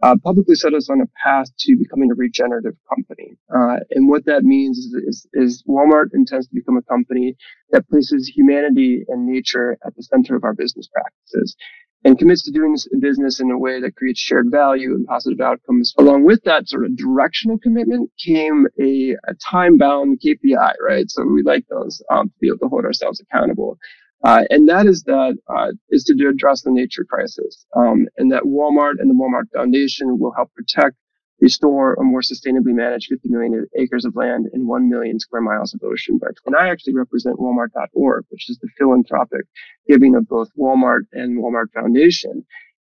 uh, 0.02 0.14
publicly 0.22 0.54
set 0.54 0.74
us 0.74 0.90
on 0.90 1.00
a 1.00 1.06
path 1.22 1.46
to 1.58 1.76
becoming 1.76 2.10
a 2.10 2.14
regenerative 2.14 2.76
company. 2.88 3.36
Uh, 3.54 3.78
and 3.90 4.08
what 4.08 4.24
that 4.26 4.42
means 4.44 4.78
is, 4.78 4.94
is, 5.06 5.26
is, 5.32 5.64
Walmart 5.68 6.14
intends 6.14 6.46
to 6.48 6.54
become 6.54 6.76
a 6.76 6.82
company 6.82 7.34
that 7.70 7.88
places 7.88 8.28
humanity 8.28 9.04
and 9.08 9.26
nature 9.26 9.78
at 9.86 9.94
the 9.96 10.02
center 10.02 10.36
of 10.36 10.44
our 10.44 10.54
business 10.54 10.88
practices 10.92 11.56
and 12.04 12.18
commits 12.18 12.44
to 12.44 12.52
doing 12.52 12.72
this 12.72 12.88
business 13.00 13.40
in 13.40 13.50
a 13.50 13.58
way 13.58 13.80
that 13.80 13.96
creates 13.96 14.20
shared 14.20 14.50
value 14.50 14.94
and 14.94 15.06
positive 15.06 15.40
outcomes. 15.40 15.94
Along 15.98 16.24
with 16.24 16.40
that 16.44 16.68
sort 16.68 16.84
of 16.84 16.96
directional 16.96 17.58
commitment 17.58 18.10
came 18.24 18.66
a, 18.80 19.16
a 19.26 19.34
time 19.44 19.76
bound 19.78 20.20
KPI, 20.24 20.74
right? 20.86 21.10
So 21.10 21.24
we 21.24 21.42
like 21.42 21.64
those 21.68 22.02
um, 22.10 22.28
to 22.28 22.34
be 22.40 22.48
able 22.48 22.58
to 22.58 22.68
hold 22.68 22.84
ourselves 22.84 23.20
accountable. 23.20 23.78
Uh, 24.24 24.44
and 24.50 24.68
that 24.68 24.86
is 24.86 25.02
that 25.04 25.36
uh, 25.48 25.72
is 25.90 26.04
to 26.04 26.28
address 26.28 26.62
the 26.62 26.70
nature 26.70 27.04
crisis, 27.04 27.66
um, 27.76 28.06
and 28.16 28.32
that 28.32 28.44
Walmart 28.44 28.94
and 28.98 29.10
the 29.10 29.14
Walmart 29.14 29.50
Foundation 29.54 30.18
will 30.18 30.32
help 30.32 30.52
protect, 30.54 30.96
restore, 31.40 31.94
or 31.96 32.04
more 32.04 32.22
sustainably 32.22 32.74
manage 32.74 33.06
50 33.08 33.28
million 33.28 33.66
acres 33.78 34.04
of 34.04 34.16
land 34.16 34.46
and 34.52 34.66
1 34.66 34.88
million 34.88 35.20
square 35.20 35.42
miles 35.42 35.74
of 35.74 35.80
ocean. 35.84 36.18
But 36.18 36.32
and 36.46 36.56
I 36.56 36.68
actually 36.70 36.94
represent 36.94 37.38
Walmart.org, 37.38 38.24
which 38.30 38.48
is 38.48 38.58
the 38.58 38.68
philanthropic 38.78 39.46
giving 39.88 40.16
of 40.16 40.26
both 40.28 40.48
Walmart 40.58 41.02
and 41.12 41.38
Walmart 41.38 41.72
Foundation. 41.74 42.44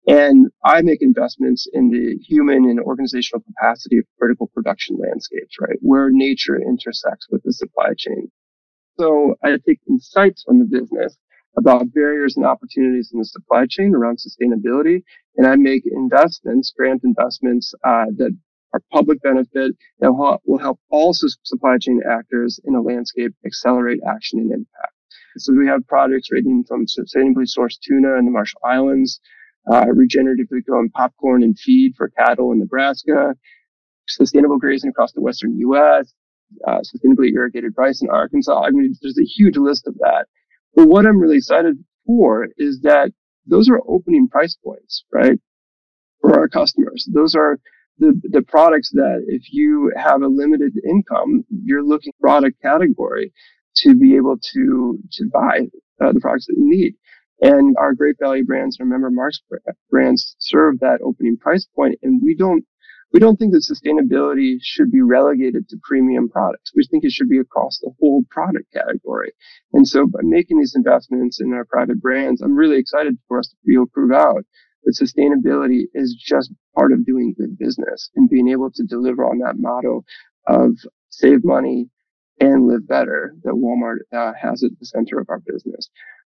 And 0.08 0.48
I 0.66 0.82
make 0.82 1.02
investments 1.02 1.68
in 1.72 1.90
the 1.90 2.18
human 2.28 2.66
and 2.68 2.80
organizational 2.80 3.44
capacity 3.44 4.00
of 4.00 4.06
critical 4.18 4.48
production 4.48 4.98
landscapes, 4.98 5.56
right? 5.62 5.78
Where 5.82 6.10
nature 6.10 6.60
intersects 6.60 7.28
with 7.30 7.44
the 7.44 7.54
supply 7.54 7.90
chain. 7.96 8.32
So 9.00 9.36
I 9.46 9.52
take 9.66 9.80
insights 9.88 10.44
from 10.44 10.60
the 10.60 10.66
business 10.66 11.18
about 11.58 11.94
barriers 11.94 12.36
and 12.36 12.46
opportunities 12.46 13.12
in 13.14 13.20
the 13.20 13.26
supply 13.26 13.66
chain 13.66 13.96
around 13.96 14.18
sustainability, 14.18 15.04
and 15.38 15.48
I 15.48 15.56
make 15.56 15.84
investments, 15.90 16.74
grant 16.76 17.06
investments 17.06 17.74
uh, 17.86 18.08
that 18.18 18.38
are 18.74 18.82
public 18.92 19.22
benefit 19.22 19.72
that 20.02 20.12
will 20.12 20.58
help 20.58 20.82
all 20.90 21.14
supply 21.14 21.78
chain 21.80 22.02
actors 22.12 22.60
in 22.66 22.76
a 22.76 22.82
landscape 22.82 23.34
accelerate 23.46 24.02
action 24.06 24.40
and 24.40 24.52
impact. 24.52 24.94
So 25.38 25.54
we 25.54 25.66
have 25.68 25.88
projects 25.88 26.30
ranging 26.30 26.66
from 26.68 26.86
sustainably 26.86 27.48
sourced 27.48 27.80
tuna 27.82 28.18
in 28.18 28.26
the 28.26 28.32
Marshall 28.32 28.60
Islands, 28.66 29.22
uh, 29.72 29.86
regeneratively 29.86 30.66
grown 30.68 30.90
popcorn 30.90 31.42
and 31.44 31.58
feed 31.58 31.94
for 31.96 32.10
cattle 32.10 32.52
in 32.52 32.60
Nebraska, 32.60 33.34
sustainable 34.10 34.60
grazing 34.60 34.90
across 34.90 35.14
the 35.14 35.22
western 35.22 35.58
U.S., 35.60 36.14
uh, 36.68 36.80
sustainably 36.80 37.32
irrigated 37.34 37.74
rice 37.78 38.02
in 38.02 38.10
Arkansas. 38.10 38.62
I 38.62 38.72
mean, 38.72 38.96
there's 39.02 39.20
a 39.20 39.24
huge 39.24 39.58
list 39.58 39.88
of 39.88 39.96
that. 40.00 40.26
But 40.76 40.88
what 40.88 41.06
I'm 41.06 41.20
really 41.20 41.38
excited 41.38 41.78
for 42.06 42.48
is 42.58 42.82
that 42.82 43.12
those 43.46 43.70
are 43.70 43.82
opening 43.88 44.28
price 44.28 44.58
points, 44.64 45.04
right? 45.12 45.40
For 46.22 46.40
our 46.40 46.48
customers. 46.48 47.08
Those 47.12 47.36
are 47.36 47.60
the, 47.98 48.20
the 48.24 48.42
products 48.42 48.92
that 48.94 49.24
if 49.28 49.52
you 49.52 49.92
have 49.96 50.22
a 50.22 50.28
limited 50.28 50.74
income, 50.88 51.44
you're 51.50 51.84
looking 51.84 52.14
product 52.22 52.62
category 52.62 53.34
to 53.78 53.96
be 53.96 54.16
able 54.16 54.38
to, 54.54 55.00
to 55.14 55.30
buy 55.32 55.68
uh, 56.02 56.12
the 56.12 56.20
products 56.20 56.48
that 56.48 56.56
you 56.58 56.70
need. 56.70 56.96
And 57.42 57.76
our 57.78 57.94
great 57.94 58.18
value 58.20 58.46
brands, 58.46 58.78
remember 58.80 59.10
Mark's 59.10 59.42
brands 59.90 60.36
serve 60.40 60.80
that 60.80 61.00
opening 61.02 61.38
price 61.38 61.66
point 61.76 61.98
and 62.04 62.22
we 62.22 62.36
don't 62.36 62.66
we 63.12 63.20
don't 63.20 63.38
think 63.38 63.54
that 63.54 63.66
sustainability 63.66 64.58
should 64.62 64.92
be 64.92 65.02
relegated 65.02 65.68
to 65.70 65.80
premium 65.84 66.30
products. 66.30 66.72
We 66.76 66.86
think 66.86 67.04
it 67.04 67.12
should 67.12 67.30
be 67.30 67.40
across 67.40 67.80
the 67.80 67.92
whole 68.00 68.24
product 68.30 68.72
category. 68.72 69.32
And 69.74 69.88
so 69.88 70.06
by 70.06 70.20
making 70.22 70.60
these 70.60 70.76
investments 70.76 71.40
in 71.42 71.54
our 71.54 71.66
private 71.66 72.02
brands, 72.02 72.42
I'm 72.42 72.56
really 72.56 72.78
excited 72.78 73.18
for 73.28 73.40
us 73.40 73.48
to 73.48 73.56
be 73.66 73.74
able 73.74 73.88
to 73.88 73.92
prove 73.92 74.12
out 74.12 74.46
that 74.84 74.96
sustainability 74.96 75.84
is 75.94 76.16
just 76.16 76.52
part 76.76 76.92
of 76.92 77.06
doing 77.06 77.34
good 77.38 77.58
business 77.58 78.10
and 78.16 78.30
being 78.30 78.50
able 78.50 78.72
to 78.72 78.84
deliver 78.84 79.26
on 79.26 79.40
that 79.40 79.58
motto 79.58 80.04
of 80.48 80.78
save 81.10 81.44
money 81.44 81.90
and 82.40 82.68
live 82.68 82.88
better 82.88 83.34
that 83.44 83.54
Walmart 83.54 84.00
uh, 84.18 84.34
has 84.40 84.64
at 84.64 84.72
the 84.80 84.86
center 84.86 85.20
of 85.20 85.30
our 85.30 85.40
business. 85.40 85.90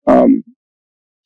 Um, 0.07 0.45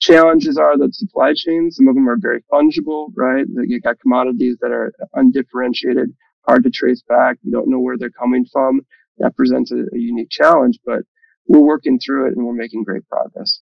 Challenges 0.00 0.56
are 0.56 0.78
that 0.78 0.94
supply 0.94 1.34
chains, 1.34 1.76
some 1.76 1.88
of 1.88 1.94
them 1.94 2.08
are 2.08 2.16
very 2.18 2.42
fungible, 2.50 3.12
right? 3.16 3.46
That 3.54 3.66
you 3.68 3.80
got 3.80 4.00
commodities 4.00 4.56
that 4.60 4.70
are 4.70 4.92
undifferentiated, 5.14 6.14
hard 6.48 6.64
to 6.64 6.70
trace 6.70 7.02
back. 7.06 7.36
You 7.42 7.52
don't 7.52 7.68
know 7.68 7.80
where 7.80 7.98
they're 7.98 8.10
coming 8.10 8.46
from. 8.50 8.80
That 9.18 9.36
presents 9.36 9.72
a, 9.72 9.76
a 9.76 9.98
unique 9.98 10.30
challenge, 10.30 10.78
but 10.86 11.00
we're 11.46 11.60
working 11.60 11.98
through 11.98 12.28
it 12.28 12.36
and 12.36 12.46
we're 12.46 12.54
making 12.54 12.84
great 12.84 13.06
progress. 13.08 13.60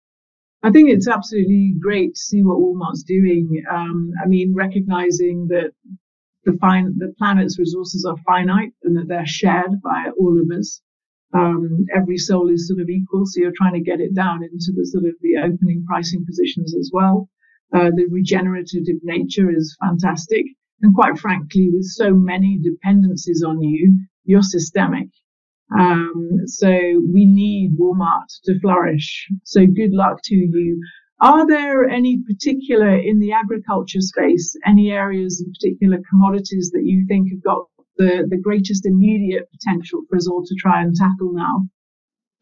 I 0.62 0.71
think 0.71 0.90
it's 0.90 1.09
absolutely 1.09 1.75
great 1.81 2.14
to 2.14 2.21
see 2.21 2.43
what 2.43 2.59
Walmart's 2.59 3.02
doing. 3.02 3.62
Um, 3.71 4.12
I 4.23 4.26
mean, 4.26 4.55
recognizing 4.55 5.47
that 5.49 5.71
the, 6.45 6.52
the 6.52 7.14
planet's 7.19 7.59
resources 7.59 8.05
are 8.05 8.16
finite 8.26 8.73
and 8.83 8.97
that 8.97 9.09
they're 9.09 9.26
shared 9.26 9.81
by 9.83 10.11
all 10.19 10.38
of 10.38 10.59
us 10.59 10.81
um, 11.37 11.87
every 11.95 12.19
soul 12.19 12.49
is 12.50 12.69
sort 12.69 12.81
of 12.81 12.88
equal. 12.88 13.26
So 13.26 13.40
you're 13.40 13.52
trying 13.57 13.75
to 13.75 13.81
get 13.81 14.00
it 14.00 14.14
down 14.14 14.43
into 14.43 14.73
the 14.75 14.87
sort 14.87 15.05
of 15.05 15.14
the 15.21 15.37
opening 15.38 15.85
pricing 15.87 16.25
positions 16.25 16.75
as 16.76 16.90
well. 16.93 17.28
Uh, 17.75 17.90
the 17.95 18.07
regenerative 18.11 18.85
nature 19.02 19.50
is 19.50 19.76
fantastic. 19.81 20.45
And 20.83 20.95
quite 20.95 21.19
frankly, 21.19 21.69
with 21.73 21.85
so 21.85 22.14
many 22.14 22.59
dependencies 22.62 23.43
on 23.43 23.62
you, 23.62 23.99
you're 24.25 24.43
systemic. 24.43 25.09
Um, 25.76 26.43
so 26.47 26.69
we 26.69 27.26
need 27.26 27.76
Walmart 27.78 28.28
to 28.45 28.59
flourish. 28.61 29.26
So 29.45 29.66
good 29.66 29.93
luck 29.93 30.19
to 30.25 30.35
you. 30.35 30.81
Are 31.21 31.47
there 31.47 31.88
any 31.88 32.23
particular 32.23 32.95
in 32.95 33.19
the 33.19 33.33
agriculture 33.33 34.02
space, 34.02 34.55
any 34.66 34.90
areas 34.90 35.43
in 35.45 35.52
particular 35.52 35.99
commodities 36.09 36.71
that 36.73 36.85
you 36.85 37.07
think 37.09 37.31
have 37.31 37.43
got 37.43 37.66
the, 37.97 38.26
the 38.29 38.37
greatest 38.37 38.87
immediate 38.87 39.49
potential 39.50 40.03
for 40.09 40.17
us 40.17 40.29
all 40.29 40.45
to 40.45 40.55
try 40.59 40.83
and 40.83 40.95
tackle 40.95 41.33
now? 41.33 41.67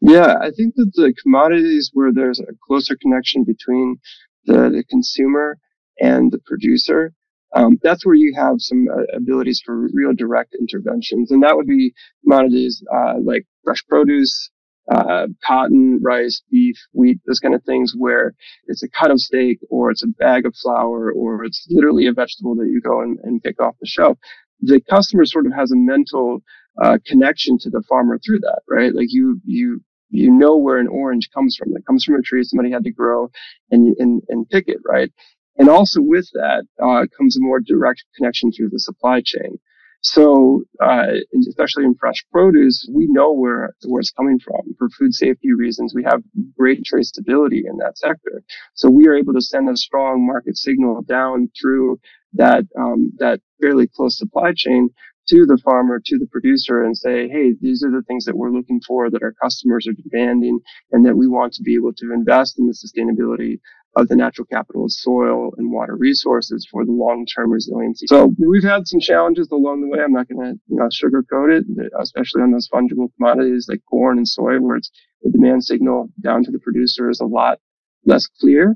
Yeah, 0.01 0.35
I 0.41 0.51
think 0.51 0.75
that 0.75 0.91
the 0.95 1.13
commodities 1.23 1.91
where 1.93 2.11
there's 2.13 2.39
a 2.39 2.53
closer 2.67 2.95
connection 3.01 3.43
between 3.43 3.97
the, 4.45 4.69
the 4.69 4.83
consumer 4.89 5.57
and 5.99 6.31
the 6.31 6.39
producer, 6.45 7.13
um, 7.55 7.79
that's 7.81 8.05
where 8.05 8.15
you 8.15 8.33
have 8.35 8.55
some 8.57 8.87
uh, 8.93 9.03
abilities 9.15 9.61
for 9.65 9.87
real 9.93 10.13
direct 10.13 10.55
interventions. 10.59 11.31
And 11.31 11.41
that 11.43 11.55
would 11.55 11.67
be 11.67 11.93
commodities 12.23 12.83
uh, 12.93 13.15
like 13.23 13.45
fresh 13.63 13.83
produce, 13.87 14.51
uh, 14.91 15.27
cotton, 15.43 15.99
rice, 16.03 16.43
beef, 16.51 16.75
wheat, 16.93 17.19
those 17.25 17.39
kind 17.39 17.55
of 17.55 17.63
things 17.63 17.93
where 17.97 18.33
it's 18.67 18.83
a 18.83 18.89
cut 18.89 19.09
of 19.09 19.19
steak 19.19 19.59
or 19.69 19.89
it's 19.89 20.03
a 20.03 20.07
bag 20.07 20.45
of 20.45 20.55
flour 20.55 21.11
or 21.11 21.43
it's 21.43 21.65
literally 21.69 22.05
a 22.05 22.13
vegetable 22.13 22.55
that 22.55 22.67
you 22.67 22.81
go 22.81 23.01
and, 23.01 23.17
and 23.23 23.41
pick 23.41 23.59
off 23.61 23.75
the 23.79 23.87
shelf. 23.87 24.17
The 24.61 24.81
customer 24.89 25.25
sort 25.25 25.45
of 25.45 25.53
has 25.53 25.71
a 25.71 25.75
mental 25.75 26.41
uh, 26.81 26.97
connection 27.05 27.57
to 27.59 27.69
the 27.69 27.83
farmer 27.87 28.19
through 28.19 28.39
that, 28.39 28.61
right? 28.69 28.93
Like 28.93 29.07
you, 29.09 29.39
you, 29.45 29.81
you 30.09 30.31
know 30.31 30.57
where 30.57 30.77
an 30.77 30.87
orange 30.87 31.29
comes 31.33 31.55
from. 31.55 31.75
It 31.75 31.85
comes 31.85 32.03
from 32.03 32.15
a 32.15 32.21
tree 32.21 32.43
somebody 32.43 32.71
had 32.71 32.83
to 32.83 32.91
grow 32.91 33.29
and, 33.71 33.95
and, 33.99 34.21
and 34.29 34.49
pick 34.49 34.65
it, 34.67 34.77
right? 34.85 35.11
And 35.57 35.69
also 35.69 36.01
with 36.01 36.29
that 36.33 36.65
uh, 36.81 37.05
comes 37.17 37.37
a 37.37 37.41
more 37.41 37.59
direct 37.59 38.03
connection 38.17 38.51
through 38.51 38.69
the 38.69 38.79
supply 38.79 39.21
chain. 39.23 39.57
So, 40.05 40.63
uh, 40.81 41.07
especially 41.49 41.85
in 41.85 41.95
fresh 41.95 42.23
produce, 42.31 42.87
we 42.93 43.07
know 43.07 43.33
where, 43.33 43.73
where 43.87 44.01
it's 44.01 44.11
coming 44.11 44.39
from. 44.39 44.75
For 44.77 44.89
food 44.89 45.15
safety 45.15 45.53
reasons, 45.53 45.93
we 45.95 46.03
have 46.03 46.21
great 46.57 46.83
traceability 46.83 47.63
in 47.65 47.77
that 47.79 47.97
sector. 47.97 48.43
So 48.75 48.89
we 48.89 49.07
are 49.07 49.15
able 49.15 49.33
to 49.33 49.41
send 49.41 49.69
a 49.69 49.77
strong 49.77 50.25
market 50.25 50.57
signal 50.57 51.01
down 51.03 51.49
through 51.59 51.99
that, 52.33 52.65
um, 52.79 53.13
that 53.17 53.41
fairly 53.61 53.87
close 53.87 54.19
supply 54.19 54.53
chain 54.55 54.89
to 55.29 55.45
the 55.47 55.57
farmer, 55.65 55.99
to 56.05 56.19
the 56.19 56.27
producer 56.27 56.83
and 56.83 56.95
say, 56.97 57.27
Hey, 57.27 57.55
these 57.59 57.83
are 57.83 57.91
the 57.91 58.03
things 58.03 58.25
that 58.25 58.37
we're 58.37 58.51
looking 58.51 58.81
for 58.87 59.09
that 59.09 59.23
our 59.23 59.33
customers 59.41 59.87
are 59.87 60.09
demanding 60.09 60.59
and 60.91 61.05
that 61.05 61.17
we 61.17 61.27
want 61.27 61.53
to 61.53 61.63
be 61.63 61.75
able 61.75 61.93
to 61.93 62.13
invest 62.13 62.59
in 62.59 62.67
the 62.67 62.73
sustainability 62.73 63.59
of 63.95 64.07
the 64.09 64.15
natural 64.15 64.45
capital 64.45 64.85
of 64.85 64.91
soil 64.91 65.53
and 65.57 65.71
water 65.71 65.95
resources 65.95 66.67
for 66.69 66.85
the 66.85 66.91
long-term 66.91 67.49
resiliency. 67.49 68.07
So 68.07 68.33
we've 68.37 68.63
had 68.63 68.87
some 68.87 68.99
challenges 68.99 69.49
along 69.51 69.81
the 69.81 69.87
way. 69.87 70.03
I'm 70.03 70.11
not 70.11 70.27
going 70.27 70.41
to 70.41 70.59
you 70.67 70.77
know, 70.77 70.89
sugarcoat 70.89 71.57
it, 71.57 71.65
especially 71.99 72.41
on 72.41 72.51
those 72.51 72.67
fungible 72.67 73.07
commodities 73.15 73.67
like 73.69 73.81
corn 73.89 74.17
and 74.17 74.27
soy, 74.27 74.57
where 74.59 74.77
it's 74.77 74.91
the 75.21 75.31
demand 75.31 75.63
signal 75.63 76.09
down 76.21 76.43
to 76.43 76.51
the 76.51 76.59
producer 76.59 77.09
is 77.09 77.21
a 77.21 77.25
lot 77.25 77.59
less 78.05 78.27
clear. 78.27 78.75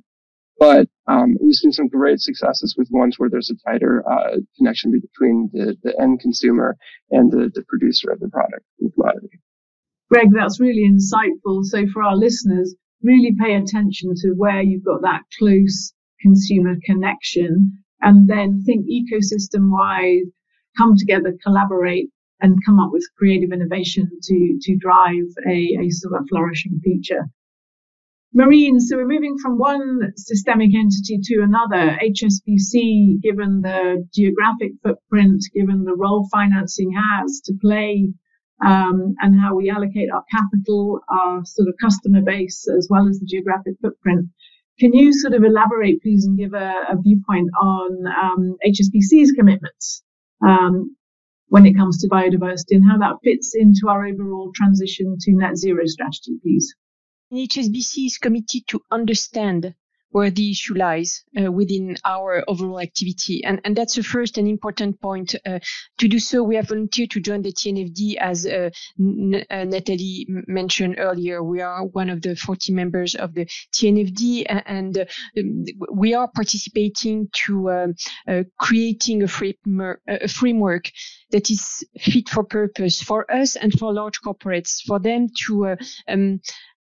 But 0.57 0.87
um, 1.07 1.37
we've 1.41 1.55
seen 1.55 1.71
some 1.71 1.87
great 1.87 2.19
successes 2.19 2.75
with 2.77 2.89
ones 2.91 3.17
where 3.17 3.29
there's 3.29 3.49
a 3.49 3.69
tighter 3.69 4.03
uh, 4.09 4.37
connection 4.57 4.91
between 4.91 5.49
the, 5.53 5.77
the 5.83 5.99
end 6.01 6.19
consumer 6.19 6.75
and 7.11 7.31
the, 7.31 7.49
the 7.53 7.63
producer 7.67 8.11
of 8.11 8.19
the 8.19 8.27
product 8.29 8.65
and 8.79 8.93
commodity. 8.93 9.39
Greg, 10.09 10.27
that's 10.33 10.59
really 10.59 10.89
insightful. 10.89 11.63
So 11.63 11.85
for 11.93 12.03
our 12.03 12.15
listeners, 12.15 12.75
really 13.03 13.35
pay 13.39 13.55
attention 13.55 14.13
to 14.15 14.29
where 14.35 14.61
you've 14.61 14.85
got 14.85 15.01
that 15.01 15.21
close 15.37 15.93
consumer 16.21 16.75
connection 16.83 17.83
and 18.01 18.29
then 18.29 18.61
think 18.63 18.85
ecosystem 18.87 19.71
wide, 19.71 20.23
come 20.77 20.95
together, 20.97 21.33
collaborate 21.43 22.09
and 22.41 22.63
come 22.65 22.79
up 22.79 22.91
with 22.91 23.05
creative 23.17 23.51
innovation 23.51 24.09
to, 24.23 24.57
to 24.61 24.77
drive 24.77 25.25
a, 25.47 25.77
a 25.81 25.89
sort 25.89 26.19
of 26.19 26.27
flourishing 26.29 26.79
future. 26.83 27.25
Marine, 28.33 28.79
so 28.79 28.95
we're 28.95 29.07
moving 29.07 29.37
from 29.39 29.57
one 29.57 30.13
systemic 30.15 30.69
entity 30.75 31.19
to 31.21 31.41
another. 31.41 31.97
HSBC, 31.99 33.21
given 33.21 33.61
the 33.61 34.07
geographic 34.13 34.73
footprint, 34.83 35.43
given 35.53 35.83
the 35.83 35.95
role 35.95 36.27
financing 36.31 36.91
has 36.91 37.41
to 37.45 37.53
play 37.59 38.13
um, 38.65 39.15
and 39.19 39.39
how 39.39 39.55
we 39.55 39.69
allocate 39.69 40.09
our 40.13 40.23
capital, 40.31 40.99
our 41.09 41.43
sort 41.45 41.67
of 41.67 41.75
customer 41.81 42.21
base, 42.21 42.67
as 42.77 42.87
well 42.89 43.07
as 43.07 43.19
the 43.19 43.25
geographic 43.25 43.73
footprint. 43.81 44.27
Can 44.79 44.93
you 44.93 45.11
sort 45.13 45.33
of 45.33 45.43
elaborate, 45.43 46.01
please, 46.01 46.25
and 46.25 46.37
give 46.37 46.53
a, 46.53 46.73
a 46.89 46.95
viewpoint 47.01 47.49
on 47.61 48.05
um, 48.07 48.55
HSBC's 48.65 49.33
commitments 49.33 50.03
um, 50.45 50.95
when 51.47 51.65
it 51.65 51.75
comes 51.75 51.97
to 51.99 52.09
biodiversity 52.09 52.71
and 52.75 52.89
how 52.89 52.97
that 52.97 53.17
fits 53.23 53.55
into 53.55 53.87
our 53.87 54.05
overall 54.05 54.51
transition 54.55 55.17
to 55.19 55.33
net 55.33 55.57
zero 55.57 55.85
strategy, 55.85 56.37
please? 56.41 56.73
HSBC 57.33 58.05
is 58.05 58.17
committed 58.17 58.63
to 58.67 58.81
understand 58.89 59.75
where 60.11 60.31
the 60.31 60.51
issue 60.51 60.75
lies 60.75 61.23
uh, 61.39 61.51
within 61.51 61.95
our 62.05 62.43
overall 62.47 62.79
activity. 62.79 63.43
And, 63.43 63.61
and 63.63 63.75
that's 63.75 63.95
the 63.95 64.03
first 64.03 64.37
and 64.37 64.47
important 64.47 64.99
point. 65.01 65.35
Uh, 65.45 65.59
to 65.99 66.07
do 66.07 66.19
so, 66.19 66.43
we 66.43 66.55
have 66.55 66.69
volunteered 66.69 67.11
to 67.11 67.19
join 67.19 67.41
the 67.41 67.51
TNFD 67.51 68.15
as 68.17 68.45
uh, 68.45 68.69
N- 68.99 69.45
uh, 69.49 69.63
Natalie 69.65 70.25
mentioned 70.47 70.95
earlier. 70.97 71.43
We 71.43 71.61
are 71.61 71.85
one 71.85 72.09
of 72.09 72.21
the 72.21 72.35
40 72.35 72.73
members 72.73 73.15
of 73.15 73.33
the 73.33 73.45
TNFD 73.73 74.45
and 74.65 74.97
uh, 74.97 75.05
we 75.91 76.13
are 76.13 76.29
participating 76.33 77.29
to 77.45 77.69
um, 77.71 77.95
uh, 78.27 78.43
creating 78.57 79.23
a 79.23 79.27
framework, 79.27 80.01
a 80.07 80.27
framework 80.27 80.89
that 81.31 81.51
is 81.51 81.83
fit 81.99 82.29
for 82.29 82.43
purpose 82.43 83.01
for 83.01 83.31
us 83.31 83.55
and 83.55 83.73
for 83.77 83.93
large 83.93 84.21
corporates, 84.21 84.81
for 84.85 84.99
them 84.99 85.27
to 85.45 85.75
um, 86.07 86.39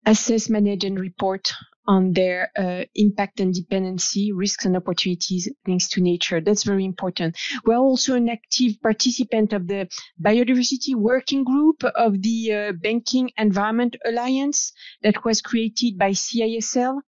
assess, 0.06 0.50
manage, 0.50 0.84
and 0.84 1.00
report 1.00 1.52
on 1.88 2.14
their 2.14 2.52
uh, 2.58 2.84
impact 2.96 3.40
and 3.40 3.54
dependency, 3.54 4.32
risks 4.32 4.66
and 4.66 4.76
opportunities 4.76 5.50
links 5.68 5.88
to 5.90 6.02
nature. 6.02 6.42
That's 6.42 6.64
very 6.64 6.86
important. 6.86 7.38
We're 7.66 7.78
also 7.78 8.16
an 8.16 8.30
active 8.30 8.82
participant 8.82 9.54
of 9.54 9.68
the 9.68 9.88
biodiversity 10.24 10.96
working 10.96 11.44
group 11.44 11.84
of 11.96 12.22
the 12.22 12.54
uh, 12.54 12.72
Banking 12.74 13.32
Environment 13.38 13.96
Alliance 14.06 14.72
that 15.02 15.26
was 15.26 15.42
created 15.42 15.98
by 15.98 16.12
CISL 16.12 17.00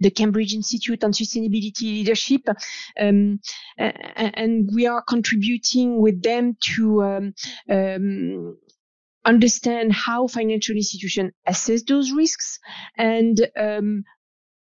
the 0.00 0.10
Cambridge 0.10 0.54
Institute 0.54 1.02
on 1.04 1.12
Sustainability 1.12 1.82
Leadership, 1.82 2.42
um, 3.00 3.40
and 3.76 4.68
we 4.72 4.86
are 4.86 5.02
contributing 5.02 6.00
with 6.00 6.22
them 6.22 6.56
to 6.60 7.02
um, 7.02 7.34
um, 7.68 8.56
understand 9.28 9.92
how 9.92 10.26
financial 10.26 10.74
institutions 10.74 11.32
assess 11.46 11.82
those 11.82 12.12
risks 12.12 12.58
and 12.96 13.46
um, 13.56 14.02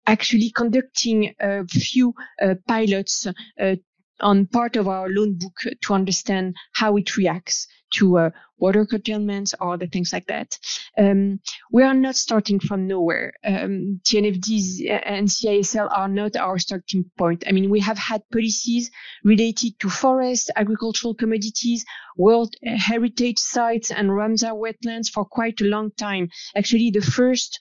actually 0.07 0.51
conducting 0.51 1.35
a 1.41 1.65
few 1.67 2.13
uh, 2.43 2.55
pilots 2.67 3.27
uh, 3.61 3.77
on 4.21 4.47
part 4.47 4.77
of 4.77 4.89
our 4.89 5.09
loan 5.09 5.39
book 5.39 5.75
to 5.83 5.95
understand 5.95 6.57
how 6.75 6.97
it 6.97 7.17
reacts 7.17 7.67
to 7.91 8.19
uh, 8.19 8.31
water 8.59 8.85
curtailments 8.85 9.55
or 9.61 9.75
other 9.75 9.87
things 9.87 10.13
like 10.13 10.27
that. 10.27 10.59
Um, 10.99 11.41
we 11.73 11.83
are 11.83 11.95
not 11.95 12.17
starting 12.17 12.61
from 12.61 12.87
nowhere. 12.87 13.33
Um, 13.45 14.01
TNFDs 14.05 15.01
and 15.05 15.29
CISL 15.29 15.89
are 15.97 16.09
not 16.09 16.37
our 16.37 16.59
starting 16.59 17.11
point. 17.17 17.45
I 17.47 17.53
mean, 17.53 17.71
we 17.71 17.81
have 17.81 17.99
had 17.99 18.23
policies 18.31 18.91
related 19.25 19.79
to 19.81 19.89
forests, 19.89 20.51
agricultural 20.57 21.15
commodities, 21.15 21.85
World 22.17 22.55
Heritage 22.65 23.39
sites, 23.39 23.91
and 23.91 24.11
Ramsar 24.11 24.53
wetlands 24.53 25.09
for 25.09 25.25
quite 25.25 25.61
a 25.61 25.65
long 25.65 25.91
time. 25.93 26.29
Actually, 26.57 26.91
the 26.91 27.01
first 27.01 27.59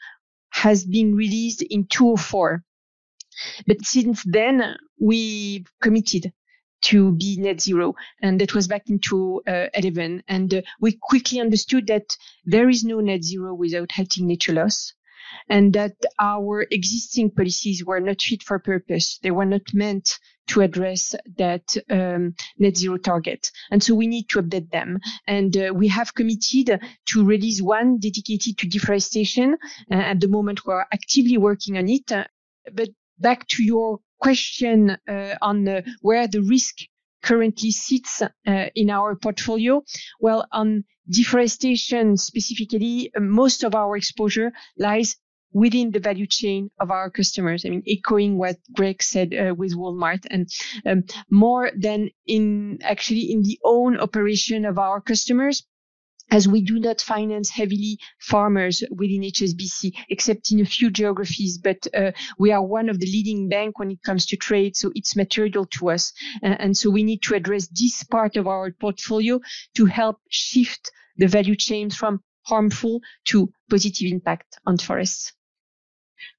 has 0.50 0.86
been 0.86 1.16
released 1.16 1.62
in 1.62 1.86
2004. 1.88 2.64
But 3.68 3.78
since 3.84 4.24
then, 4.26 4.76
we've 5.00 5.68
committed 5.80 6.34
to 6.84 7.12
be 7.14 7.38
net 7.38 7.62
zero. 7.62 7.96
And 8.22 8.40
that 8.42 8.54
was 8.54 8.68
back 8.68 8.90
in 8.90 9.00
2011. 9.00 10.24
And 10.28 10.54
uh, 10.54 10.62
we 10.80 10.98
quickly 11.02 11.40
understood 11.40 11.88
that 11.88 12.16
there 12.46 12.70
is 12.70 12.84
no 12.84 13.00
net 13.00 13.24
zero 13.24 13.54
without 13.54 13.92
halting 13.92 14.28
nature 14.28 14.54
loss 14.54 14.94
and 15.50 15.74
that 15.74 15.96
our 16.20 16.66
existing 16.72 17.32
policies 17.32 17.84
were 17.84 18.00
not 18.00 18.22
fit 18.22 18.44
for 18.44 18.60
purpose. 18.60 19.20
They 19.22 19.32
were 19.32 19.46
not 19.46 19.74
meant 19.74 20.20
to 20.48 20.62
address 20.62 21.14
that 21.38 21.76
um, 21.90 22.36
net 22.58 22.78
zero 22.78 22.98
target. 22.98 23.52
And 23.72 23.84
so 23.84 23.94
we 23.94 24.08
need 24.08 24.30
to 24.30 24.42
update 24.42 24.72
them. 24.72 25.00
And 25.28 25.56
uh, 25.58 25.74
we 25.74 25.88
have 25.90 26.16
committed 26.16 26.80
to 27.08 27.26
release 27.26 27.62
one 27.62 28.00
dedicated 28.00 28.58
to 28.58 28.68
deforestation. 28.68 29.58
Uh, 29.92 29.96
at 29.96 30.20
the 30.20 30.28
moment, 30.28 30.66
we're 30.66 30.86
actively 30.94 31.38
working 31.38 31.78
on 31.78 31.90
it. 31.90 32.12
Uh, 32.12 32.26
but 32.74 32.90
back 33.20 33.48
to 33.48 33.64
your 33.64 34.00
question 34.20 34.98
uh, 35.08 35.36
on 35.42 35.68
uh, 35.68 35.82
where 36.02 36.28
the 36.28 36.42
risk 36.42 36.76
currently 37.24 37.72
sits 37.72 38.22
uh, 38.22 38.30
in 38.76 38.90
our 38.90 39.16
portfolio? 39.16 39.84
Well, 40.20 40.48
on 40.52 40.84
deforestation 41.10 42.18
specifically, 42.18 43.12
most 43.20 43.64
of 43.64 43.76
our 43.76 43.98
exposure 43.98 44.52
lies 44.78 45.16
within 45.54 45.92
the 45.92 46.00
value 46.00 46.28
chain 46.28 46.70
of 46.80 46.92
our 46.92 47.10
customers. 47.10 47.66
I 47.66 47.70
mean, 47.70 47.84
echoing 47.88 48.38
what 48.38 48.58
Greg 48.74 49.02
said 49.02 49.34
uh, 49.34 49.56
with 49.56 49.76
Walmart 49.76 50.26
and 50.30 50.48
um, 50.86 51.04
more 51.32 51.72
than 51.76 52.10
in 52.26 52.80
actually 52.82 53.32
in 53.32 53.42
the 53.44 53.60
own 53.64 53.98
operation 53.98 54.66
of 54.66 54.78
our 54.78 55.02
customers 55.02 55.64
as 56.32 56.48
we 56.48 56.62
do 56.62 56.80
not 56.80 57.02
finance 57.02 57.50
heavily 57.50 57.98
farmers 58.20 58.84
within 58.92 59.22
HSBC, 59.22 59.92
except 60.10 60.52
in 60.52 60.60
a 60.60 60.66
few 60.66 60.90
geographies, 60.90 61.58
but 61.58 61.88
uh, 61.96 62.12
we 62.38 62.52
are 62.52 62.64
one 62.64 62.90
of 62.90 63.00
the 63.00 63.06
leading 63.06 63.50
bank 63.50 63.80
when 63.80 63.92
it 63.92 64.04
comes 64.04 64.26
to 64.28 64.38
trade, 64.38 64.76
so 64.76 64.92
it's 64.96 65.16
material 65.16 65.66
to 65.66 65.90
us. 65.90 66.12
Uh, 66.44 66.56
and 66.60 66.76
so 66.76 66.90
we 66.90 67.04
need 67.04 67.22
to 67.24 67.36
address 67.36 67.68
this 67.68 68.04
part 68.04 68.36
of 68.36 68.48
our 68.48 68.72
portfolio 68.72 69.40
to 69.76 69.86
help 69.86 70.18
shift 70.30 70.92
the 71.18 71.28
value 71.28 71.56
chain 71.56 71.90
from 71.90 72.22
harmful 72.46 73.02
to 73.26 73.52
positive 73.70 74.12
impact 74.12 74.58
on 74.66 74.78
forests. 74.78 75.34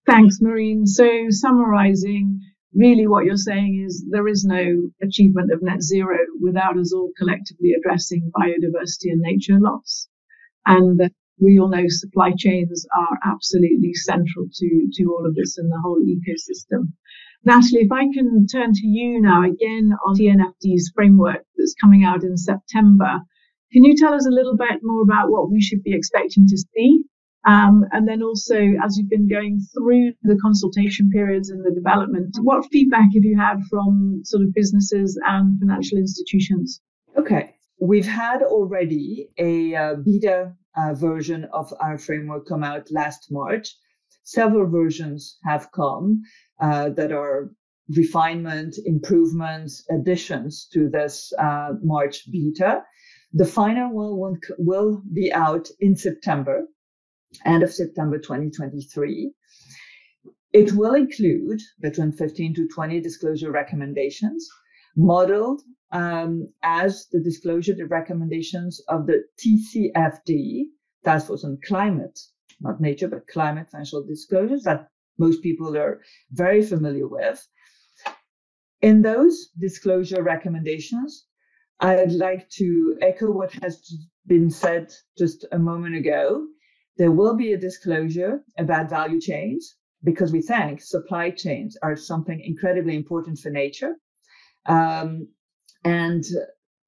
Thanks, 0.07 0.41
Marine. 0.41 0.87
So 0.87 1.27
summarizing, 1.29 2.41
really 2.75 3.07
what 3.07 3.25
you're 3.25 3.37
saying 3.37 3.85
is 3.87 4.05
there 4.11 4.29
is 4.29 4.45
no 4.45 4.91
achievement 5.03 5.53
of 5.53 5.63
net 5.63 5.83
zero 5.83 6.19
without 6.41 6.79
us 6.79 6.93
all 6.93 7.11
collectively 7.19 7.73
addressing 7.73 8.31
biodiversity 8.37 9.11
and 9.11 9.21
nature 9.21 9.59
loss. 9.59 10.09
And 10.67 11.11
we 11.41 11.59
all 11.59 11.69
know 11.69 11.85
supply 11.89 12.33
chains 12.37 12.87
are 12.97 13.19
absolutely 13.25 13.95
central 13.95 14.47
to, 14.53 14.89
to 14.95 15.05
all 15.05 15.25
of 15.27 15.35
this 15.35 15.57
and 15.57 15.71
the 15.71 15.81
whole 15.83 16.01
ecosystem. 16.01 16.93
Natalie, 17.45 17.85
if 17.85 17.93
I 17.93 18.05
can 18.13 18.47
turn 18.47 18.73
to 18.73 18.87
you 18.87 19.21
now 19.21 19.45
again 19.45 19.93
on 20.07 20.17
TNFD's 20.17 20.91
framework 20.95 21.45
that's 21.57 21.75
coming 21.81 22.05
out 22.05 22.25
in 22.25 22.37
September. 22.37 23.21
Can 23.73 23.85
you 23.85 23.95
tell 23.97 24.15
us 24.15 24.27
a 24.27 24.31
little 24.31 24.57
bit 24.57 24.81
more 24.83 25.03
about 25.03 25.31
what 25.31 25.51
we 25.51 25.61
should 25.61 25.83
be 25.83 25.95
expecting 25.95 26.47
to 26.47 26.57
see? 26.57 27.05
Um, 27.49 27.87
and 27.93 28.07
then 28.07 28.23
also, 28.23 28.57
as 28.85 28.99
you've 28.99 29.09
been 29.09 29.27
going 29.27 29.59
through 29.73 30.13
the 30.23 30.37
consultation 30.37 31.09
periods 31.11 31.49
and 31.49 31.65
the 31.65 31.75
development, 31.75 32.37
what 32.43 32.67
feedback 32.71 33.09
have 33.15 33.25
you 33.25 33.39
had 33.39 33.63
from 33.71 34.21
sort 34.25 34.43
of 34.43 34.53
businesses 34.53 35.19
and 35.27 35.59
financial 35.59 35.97
institutions? 35.97 36.83
Okay. 37.17 37.55
We've 37.81 38.07
had 38.07 38.43
already 38.43 39.31
a 39.39 39.75
uh, 39.75 39.95
beta 39.95 40.53
uh, 40.77 40.93
version 40.93 41.47
of 41.55 41.73
our 41.81 41.97
framework 41.97 42.47
come 42.47 42.63
out 42.63 42.91
last 42.91 43.29
March. 43.31 43.75
Several 44.25 44.69
versions 44.69 45.39
have 45.45 45.73
come 45.73 46.21
uh, 46.61 46.91
that 46.91 47.13
are 47.13 47.51
refinement, 47.97 48.77
improvements, 48.85 49.87
additions 49.91 50.69
to 50.75 50.91
this 50.91 51.33
uh, 51.39 51.71
March 51.83 52.31
beta. 52.31 52.83
The 53.33 53.47
final 53.47 53.89
one 53.95 54.19
will, 54.19 54.37
will 54.59 55.03
be 55.15 55.33
out 55.33 55.71
in 55.81 55.97
September, 55.97 56.67
end 57.45 57.63
of 57.63 57.73
September 57.73 58.19
2023. 58.19 59.33
It 60.53 60.73
will 60.73 60.95
include 60.95 61.61
between 61.81 62.13
15 62.13 62.55
to 62.55 62.69
20 62.69 63.01
disclosure 63.01 63.51
recommendations 63.51 64.49
modeled 64.97 65.63
um, 65.93 66.49
as 66.63 67.07
the 67.13 67.21
disclosure 67.21 67.75
the 67.75 67.87
recommendations 67.87 68.81
of 68.89 69.07
the 69.07 69.25
TCFD, 69.39 70.65
Task 71.05 71.27
Force 71.27 71.45
on 71.45 71.59
Climate, 71.67 72.19
not 72.61 72.81
nature, 72.81 73.09
but 73.09 73.27
climate 73.29 73.71
financial 73.71 74.05
disclosures 74.05 74.63
that 74.65 74.89
most 75.19 75.43
people 75.43 75.77
are 75.77 76.01
very 76.33 76.63
familiar 76.63 77.07
with. 77.07 77.47
In 78.83 79.03
those 79.03 79.49
disclosure 79.59 80.23
recommendations, 80.23 81.27
I'd 81.81 82.13
like 82.13 82.49
to 82.51 82.97
echo 83.01 83.31
what 83.31 83.53
has 83.63 83.83
been 84.27 84.51
said 84.51 84.93
just 85.17 85.45
a 85.53 85.59
moment 85.59 85.95
ago. 85.95 86.47
There 86.99 87.13
will 87.13 87.37
be 87.37 87.53
a 87.53 87.59
disclosure 87.59 88.45
about 88.59 88.91
value 88.91 89.21
chains 89.21 89.77
because 90.03 90.33
we 90.33 90.43
think 90.43 90.81
supply 90.81 91.31
chains 91.31 91.77
are 91.83 91.97
something 91.97 92.41
incredibly 92.41 92.97
important 92.97 93.39
for 93.39 93.51
nature. 93.51 93.95
Um, 94.67 95.29
and 95.85 96.25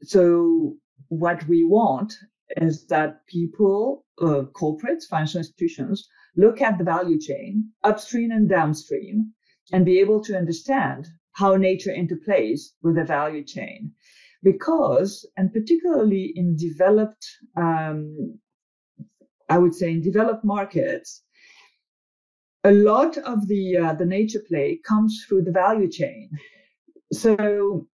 so 0.03 0.77
what 1.09 1.47
we 1.49 1.65
want 1.65 2.13
is 2.57 2.87
that 2.87 3.25
people, 3.27 4.05
uh, 4.21 4.43
corporates, 4.53 5.05
financial 5.09 5.39
institutions 5.39 6.09
look 6.37 6.61
at 6.61 6.79
the 6.79 6.85
value 6.85 7.19
chain 7.19 7.71
upstream 7.85 8.31
and 8.31 8.49
downstream 8.49 9.33
and 9.73 9.85
be 9.85 10.01
able 10.01 10.23
to 10.25 10.37
understand 10.37 11.07
how 11.33 11.57
nature 11.57 11.93
interplays 11.93 12.61
with 12.83 12.97
the 12.97 13.05
value 13.05 13.45
chain. 13.45 13.93
Because, 14.43 15.29
and 15.37 15.53
particularly 15.53 16.33
in 16.35 16.57
developed, 16.57 17.27
um, 17.57 18.39
I 19.51 19.59
would 19.59 19.75
say 19.75 19.91
in 19.91 20.01
developed 20.01 20.45
markets, 20.45 21.23
a 22.63 22.71
lot 22.71 23.19
of 23.19 23.49
the 23.49 23.77
uh, 23.77 23.95
the 23.95 24.07
nature 24.07 24.43
play 24.47 24.81
comes 24.87 25.25
through 25.27 25.43
the 25.43 25.51
value 25.51 25.91
chain. 25.91 26.31
So 27.13 27.89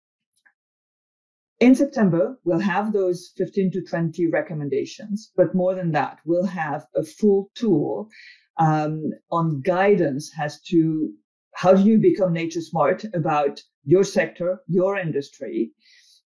in 1.62 1.74
September, 1.74 2.38
we'll 2.44 2.60
have 2.60 2.92
those 2.92 3.32
15 3.38 3.72
to 3.72 3.82
20 3.82 4.28
recommendations, 4.28 5.32
but 5.38 5.56
more 5.56 5.74
than 5.74 5.94
that, 5.94 6.20
we'll 6.26 6.46
have 6.46 6.86
a 6.94 7.04
full 7.04 7.50
tool 7.56 8.10
um, 8.58 9.12
on 9.32 9.62
guidance 9.62 10.32
as 10.38 10.60
to 10.64 11.14
how 11.54 11.74
do 11.74 11.84
you 11.84 11.98
become 11.98 12.34
nature 12.34 12.60
smart 12.60 13.06
about 13.14 13.64
your 13.86 14.04
sector, 14.04 14.60
your 14.68 14.98
industry, 14.98 15.72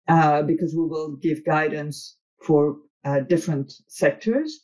uh, 0.07 0.41
because 0.41 0.73
we 0.73 0.87
will 0.87 1.17
give 1.17 1.45
guidance 1.45 2.17
for 2.41 2.77
uh, 3.05 3.19
different 3.19 3.71
sectors 3.87 4.61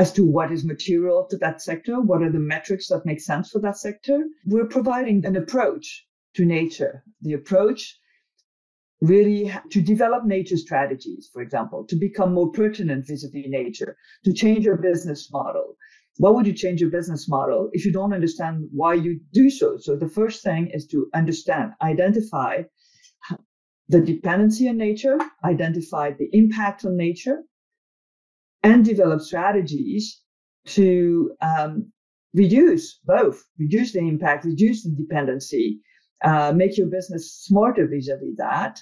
as 0.00 0.10
to 0.14 0.24
what 0.24 0.50
is 0.50 0.64
material 0.64 1.26
to 1.28 1.36
that 1.36 1.60
sector, 1.60 2.00
what 2.00 2.22
are 2.22 2.32
the 2.32 2.46
metrics 2.54 2.88
that 2.88 3.04
make 3.04 3.20
sense 3.20 3.50
for 3.50 3.60
that 3.60 3.76
sector. 3.76 4.24
We're 4.46 4.74
providing 4.78 5.26
an 5.26 5.36
approach 5.36 6.06
to 6.36 6.46
nature. 6.46 7.04
The 7.20 7.34
approach 7.34 7.98
really 9.02 9.52
to 9.70 9.82
develop 9.82 10.24
nature 10.24 10.56
strategies, 10.56 11.28
for 11.30 11.42
example, 11.42 11.84
to 11.90 11.96
become 11.96 12.32
more 12.32 12.50
pertinent 12.50 13.06
vis-a-vis 13.06 13.44
nature, 13.48 13.94
to 14.24 14.32
change 14.32 14.64
your 14.64 14.78
business 14.78 15.30
model. 15.30 15.76
Why 16.16 16.30
would 16.30 16.46
you 16.46 16.54
change 16.54 16.80
your 16.80 16.90
business 16.98 17.28
model 17.28 17.68
if 17.74 17.84
you 17.84 17.92
don't 17.92 18.14
understand 18.14 18.68
why 18.72 18.94
you 18.94 19.20
do 19.34 19.50
so? 19.50 19.76
So 19.76 19.96
the 19.96 20.08
first 20.08 20.42
thing 20.42 20.70
is 20.72 20.86
to 20.92 21.08
understand, 21.14 21.72
identify 21.82 22.62
the 23.90 24.00
dependency 24.00 24.66
on 24.66 24.78
nature, 24.78 25.18
identify 25.44 26.12
the 26.12 26.30
impact 26.32 26.86
on 26.86 26.96
nature, 26.96 27.42
and 28.62 28.84
develop 28.84 29.20
strategies 29.20 30.20
to 30.66 31.32
um, 31.40 31.90
reduce 32.34 33.00
both, 33.04 33.42
reduce 33.58 33.92
the 33.92 34.00
impact, 34.00 34.44
reduce 34.44 34.84
the 34.84 34.90
dependency, 34.90 35.80
uh, 36.22 36.52
make 36.54 36.76
your 36.76 36.86
business 36.86 37.34
smarter 37.34 37.86
vis-a-vis 37.86 38.36
that, 38.36 38.80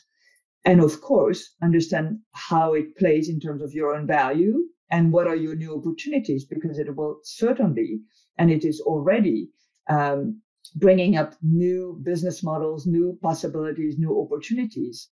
and 0.65 0.81
of 0.81 1.01
course, 1.01 1.55
understand 1.63 2.19
how 2.33 2.75
it 2.75 2.97
plays 2.97 3.29
in 3.29 3.41
terms 3.41 3.63
of 3.63 3.73
your 3.73 3.95
own 3.95 4.07
value 4.07 4.65
and 4.91 5.13
what 5.13 5.27
are 5.27 5.37
your 5.37 5.55
new 5.55 5.77
opportunities, 5.77 6.45
because 6.45 6.79
it 6.79 6.95
will 6.97 7.21
certainly, 7.23 8.01
and 8.39 8.51
it 8.51 8.65
is 8.65 8.81
already 8.81 9.49
um, 9.89 10.41
bringing 10.75 11.17
up 11.17 11.35
new 11.43 12.01
business 12.03 12.43
models, 12.43 12.87
new 12.87 13.19
possibilities, 13.23 13.97
new 13.99 14.21
opportunities. 14.21 15.09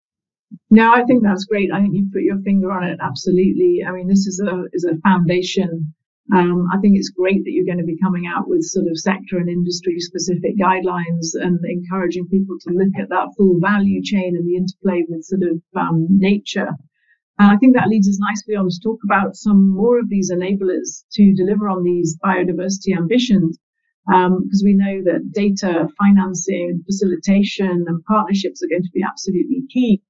No, 0.70 0.92
I 0.92 1.04
think 1.04 1.22
that's 1.22 1.44
great. 1.44 1.70
I 1.72 1.80
think 1.80 1.94
you 1.94 2.08
put 2.12 2.22
your 2.22 2.40
finger 2.42 2.70
on 2.72 2.84
it. 2.84 2.98
Absolutely. 3.00 3.84
I 3.86 3.92
mean, 3.92 4.08
this 4.08 4.26
is 4.26 4.40
a 4.40 4.64
is 4.72 4.84
a 4.84 4.96
foundation 5.00 5.94
um, 6.34 6.68
I 6.72 6.78
think 6.78 6.96
it's 6.96 7.10
great 7.10 7.44
that 7.44 7.52
you're 7.52 7.66
going 7.66 7.78
to 7.78 7.84
be 7.84 7.98
coming 8.02 8.26
out 8.26 8.48
with 8.48 8.64
sort 8.64 8.86
of 8.88 8.98
sector 8.98 9.38
and 9.38 9.48
industry 9.48 10.00
specific 10.00 10.58
guidelines 10.58 11.34
and 11.34 11.58
encouraging 11.64 12.26
people 12.26 12.56
to 12.62 12.74
look 12.74 12.98
at 12.98 13.10
that 13.10 13.32
full 13.36 13.60
value 13.60 14.02
chain 14.02 14.34
and 14.34 14.44
the 14.44 14.56
interplay 14.56 15.04
with 15.08 15.24
sort 15.24 15.42
of 15.42 15.62
um, 15.76 16.06
nature. 16.10 16.70
And 17.38 17.52
I 17.52 17.56
think 17.58 17.76
that 17.76 17.88
leads 17.88 18.08
us 18.08 18.18
nicely 18.18 18.56
on 18.56 18.68
to 18.68 18.80
talk 18.82 18.98
about 19.04 19.36
some 19.36 19.70
more 19.70 20.00
of 20.00 20.08
these 20.08 20.32
enablers 20.32 21.04
to 21.12 21.34
deliver 21.34 21.68
on 21.68 21.84
these 21.84 22.18
biodiversity 22.24 22.96
ambitions. 22.96 23.58
Because 24.06 24.62
um, 24.62 24.64
we 24.64 24.74
know 24.74 25.02
that 25.02 25.32
data, 25.32 25.88
financing, 25.98 26.82
facilitation, 26.86 27.84
and 27.88 28.04
partnerships 28.04 28.62
are 28.62 28.68
going 28.68 28.84
to 28.84 28.94
be 28.94 29.02
absolutely 29.02 29.64
key. 29.68 30.00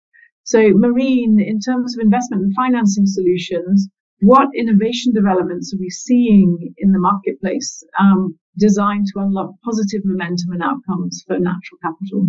So, 0.47 0.71
Marine, 0.75 1.41
in 1.41 1.59
terms 1.59 1.97
of 1.97 2.05
investment 2.05 2.45
and 2.45 2.55
financing 2.55 3.05
solutions, 3.05 3.89
what 4.21 4.49
innovation 4.55 5.13
developments 5.13 5.75
are 5.75 5.81
we 5.81 5.91
seeing 5.91 6.73
in 6.79 6.93
the 6.93 7.01
marketplace 7.01 7.83
um, 7.99 8.39
designed 8.57 9.07
to 9.13 9.19
unlock 9.19 9.51
positive 9.65 10.03
momentum 10.05 10.53
and 10.53 10.63
outcomes 10.63 11.25
for 11.27 11.39
natural 11.41 11.79
capital? 11.83 12.29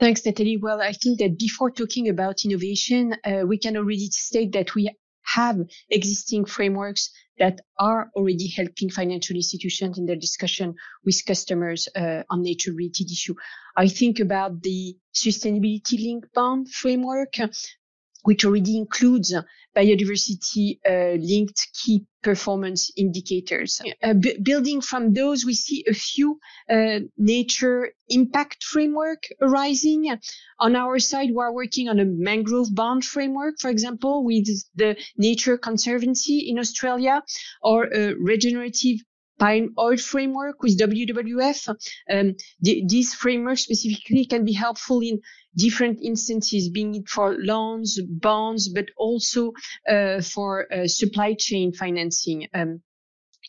Thanks, 0.00 0.24
Natalie. 0.24 0.56
Well, 0.56 0.80
I 0.80 0.92
think 0.92 1.18
that 1.18 1.38
before 1.38 1.70
talking 1.70 2.08
about 2.08 2.46
innovation, 2.46 3.14
uh, 3.24 3.44
we 3.46 3.58
can 3.58 3.76
already 3.76 4.08
state 4.10 4.52
that 4.52 4.74
we 4.74 4.90
have 5.24 5.58
existing 5.90 6.44
frameworks 6.44 7.10
that 7.38 7.60
are 7.78 8.10
already 8.14 8.48
helping 8.48 8.90
financial 8.90 9.36
institutions 9.36 9.98
in 9.98 10.06
their 10.06 10.16
discussion 10.16 10.74
with 11.04 11.24
customers 11.26 11.88
uh, 11.96 12.22
on 12.30 12.42
nature 12.42 12.72
related 12.72 13.10
issue. 13.10 13.34
I 13.76 13.88
think 13.88 14.20
about 14.20 14.62
the 14.62 14.96
sustainability 15.14 16.00
linked 16.00 16.32
bond 16.32 16.70
framework 16.70 17.34
which 18.24 18.44
already 18.44 18.76
includes 18.76 19.34
biodiversity 19.76 20.78
uh, 20.88 21.16
linked 21.20 21.68
key 21.74 22.04
performance 22.22 22.90
indicators. 22.96 23.80
Uh, 24.02 24.14
b- 24.14 24.36
building 24.42 24.80
from 24.80 25.12
those, 25.12 25.44
we 25.44 25.54
see 25.54 25.84
a 25.88 25.94
few 25.94 26.38
uh, 26.70 27.00
nature 27.18 27.90
impact 28.08 28.64
framework 28.64 29.24
arising. 29.40 30.16
On 30.60 30.76
our 30.76 30.98
side, 30.98 31.30
we 31.30 31.42
are 31.42 31.52
working 31.52 31.88
on 31.88 31.98
a 31.98 32.04
mangrove 32.04 32.74
bond 32.74 33.04
framework, 33.04 33.54
for 33.60 33.70
example, 33.70 34.24
with 34.24 34.46
the 34.74 34.96
Nature 35.16 35.58
Conservancy 35.58 36.38
in 36.48 36.58
Australia, 36.58 37.22
or 37.62 37.92
a 37.92 38.14
regenerative 38.14 38.98
palm 39.38 39.74
oil 39.78 39.96
framework 39.96 40.62
with 40.62 40.78
WWF. 40.78 41.68
Um, 42.10 42.34
th- 42.64 42.84
these 42.88 43.14
frameworks 43.14 43.62
specifically 43.62 44.26
can 44.26 44.44
be 44.44 44.52
helpful 44.52 45.00
in 45.00 45.20
different 45.56 46.00
instances, 46.02 46.68
being 46.68 46.94
it 46.94 47.08
for 47.08 47.36
loans, 47.38 48.00
bonds, 48.02 48.68
but 48.68 48.86
also 48.96 49.52
uh, 49.88 50.20
for 50.20 50.72
uh, 50.72 50.86
supply 50.86 51.34
chain 51.34 51.72
financing. 51.72 52.48
Um, 52.54 52.82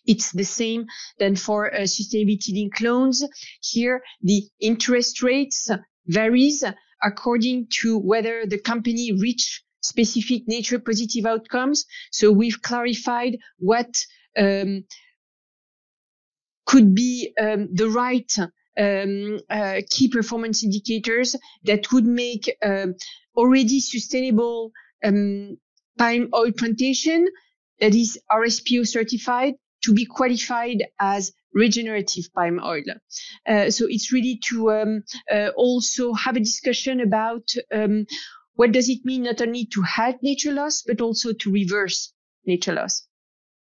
it's 0.05 0.31
the 0.31 0.43
same 0.43 0.85
than 1.17 1.35
for 1.35 1.73
uh, 1.73 1.81
sustainability 1.81 2.53
linked 2.53 2.81
loans. 2.81 3.23
Here, 3.61 4.03
the 4.21 4.43
interest 4.59 5.23
rates 5.23 5.69
varies 6.07 6.63
according 7.03 7.67
to 7.69 7.97
whether 7.97 8.45
the 8.45 8.59
company 8.59 9.11
reach 9.11 9.63
specific 9.81 10.47
nature 10.47 10.79
positive 10.79 11.25
outcomes. 11.25 11.85
So 12.11 12.31
we've 12.31 12.61
clarified 12.61 13.37
what 13.57 14.03
um, 14.37 14.83
could 16.65 16.95
be 16.95 17.33
um, 17.39 17.69
the 17.73 17.89
right 17.89 18.31
um, 18.77 19.39
uh, 19.49 19.81
key 19.89 20.09
performance 20.09 20.63
indicators 20.63 21.35
that 21.63 21.91
would 21.91 22.05
make 22.05 22.55
um, 22.63 22.95
already 23.35 23.79
sustainable 23.79 24.71
um, 25.03 25.57
palm 25.97 26.29
oil 26.33 26.51
plantation 26.51 27.27
that 27.79 27.93
is 27.93 28.19
RSPO 28.31 28.87
certified 28.87 29.53
to 29.83 29.93
be 29.93 30.05
qualified 30.05 30.83
as 30.99 31.31
regenerative 31.53 32.25
palm 32.33 32.59
oil. 32.63 32.83
Uh, 33.47 33.69
so 33.69 33.85
it's 33.87 34.11
really 34.11 34.39
to 34.49 34.71
um, 34.71 35.03
uh, 35.31 35.49
also 35.55 36.13
have 36.13 36.35
a 36.35 36.39
discussion 36.39 36.99
about 36.99 37.47
what 38.55 38.71
does 38.71 38.89
it 38.89 39.03
mean 39.03 39.23
not 39.23 39.41
only 39.41 39.65
to 39.65 39.81
halt 39.83 40.15
nature 40.21 40.51
loss, 40.51 40.81
but 40.81 41.01
also 41.01 41.33
to 41.33 41.51
reverse 41.51 42.13
nature 42.45 42.73
loss. 42.73 43.07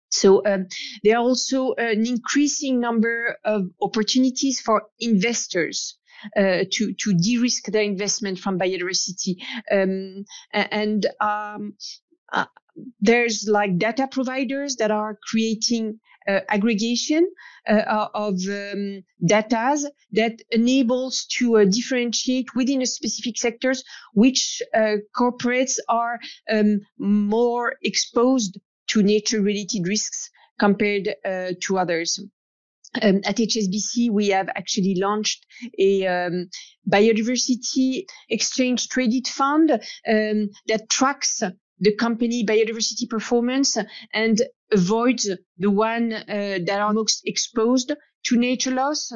So 0.10 0.46
um, 0.46 0.68
there 1.04 1.18
are 1.18 1.24
also 1.24 1.74
an 1.74 2.06
increasing 2.06 2.80
number 2.80 3.38
of 3.46 3.70
opportunities 3.82 4.60
for 4.60 4.84
investors 5.00 5.98
uh, 6.36 6.66
to 6.72 6.94
to 6.94 7.14
de-risk 7.14 7.66
their 7.68 7.84
investment 7.84 8.40
from 8.40 8.60
biodiversity, 8.60 9.36
um, 9.72 10.26
and 10.52 11.06
um, 11.22 11.76
uh, 12.34 12.46
there's 13.00 13.48
like 13.48 13.78
data 13.78 14.08
providers 14.12 14.76
that 14.78 14.92
are 14.92 15.18
creating 15.30 16.00
uh, 16.28 16.42
aggregation 16.50 17.28
uh, 17.68 18.08
of 18.14 18.36
um, 18.50 19.02
data 19.26 19.78
that 20.12 20.42
enables 20.52 21.26
to 21.26 21.58
uh, 21.58 21.66
differentiate 21.66 22.54
within 22.56 22.82
a 22.82 22.86
specific 22.86 23.38
sectors 23.38 23.84
which 24.14 24.62
uh, 24.76 24.98
corporates 25.18 25.78
are 25.88 26.20
um, 26.52 26.82
more 26.98 27.76
exposed 27.84 28.60
to 28.90 29.04
nature 29.04 29.42
related 29.42 29.88
risks 29.88 30.30
compared 30.60 31.10
uh, 31.26 31.52
to 31.62 31.78
others. 31.78 32.20
Um, 33.02 33.22
at 33.24 33.38
HSBC, 33.38 34.10
we 34.10 34.30
have 34.30 34.50
actually 34.56 34.96
launched 34.96 35.46
a 35.78 36.08
um, 36.08 36.50
biodiversity 36.92 38.06
exchange 38.30 38.90
traded 38.90 39.28
fund 39.28 39.72
um, 39.72 40.50
that 40.68 40.90
tracks 40.90 41.44
the 41.80 41.96
company 41.96 42.44
biodiversity 42.46 43.08
performance 43.08 43.78
and 44.14 44.42
avoids 44.72 45.30
the 45.58 45.70
one 45.72 46.14
uh, 46.14 46.60
that 46.66 46.80
are 46.80 46.94
most 46.94 47.22
exposed 47.26 47.94
to 48.26 48.38
nature 48.38 48.72
loss. 48.72 49.12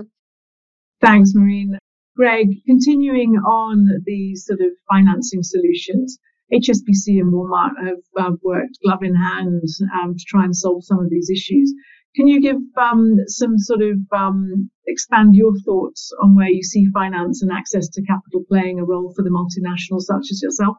Thanks, 1.01 1.33
Marine. 1.33 1.77
Greg, 2.15 2.47
continuing 2.67 3.31
on 3.38 3.88
the 4.05 4.36
sort 4.36 4.62
of 4.62 4.67
financing 4.89 5.41
solutions, 5.41 6.19
HSBC 6.53 7.19
and 7.19 7.33
Walmart 7.33 7.71
have 8.17 8.37
worked 8.43 8.77
glove 8.83 9.03
in 9.03 9.15
hand 9.15 9.63
um, 10.01 10.15
to 10.15 10.23
try 10.27 10.43
and 10.43 10.55
solve 10.55 10.83
some 10.85 10.99
of 10.99 11.09
these 11.09 11.29
issues. 11.29 11.73
Can 12.15 12.27
you 12.27 12.41
give 12.41 12.57
um, 12.77 13.17
some 13.27 13.57
sort 13.57 13.81
of 13.81 13.97
um, 14.15 14.69
expand 14.85 15.35
your 15.35 15.53
thoughts 15.65 16.11
on 16.21 16.35
where 16.35 16.49
you 16.49 16.61
see 16.61 16.87
finance 16.93 17.41
and 17.41 17.51
access 17.51 17.89
to 17.89 18.03
capital 18.03 18.43
playing 18.47 18.79
a 18.79 18.85
role 18.85 19.11
for 19.15 19.23
the 19.23 19.31
multinationals 19.31 20.03
such 20.03 20.27
as 20.31 20.41
yourself? 20.43 20.77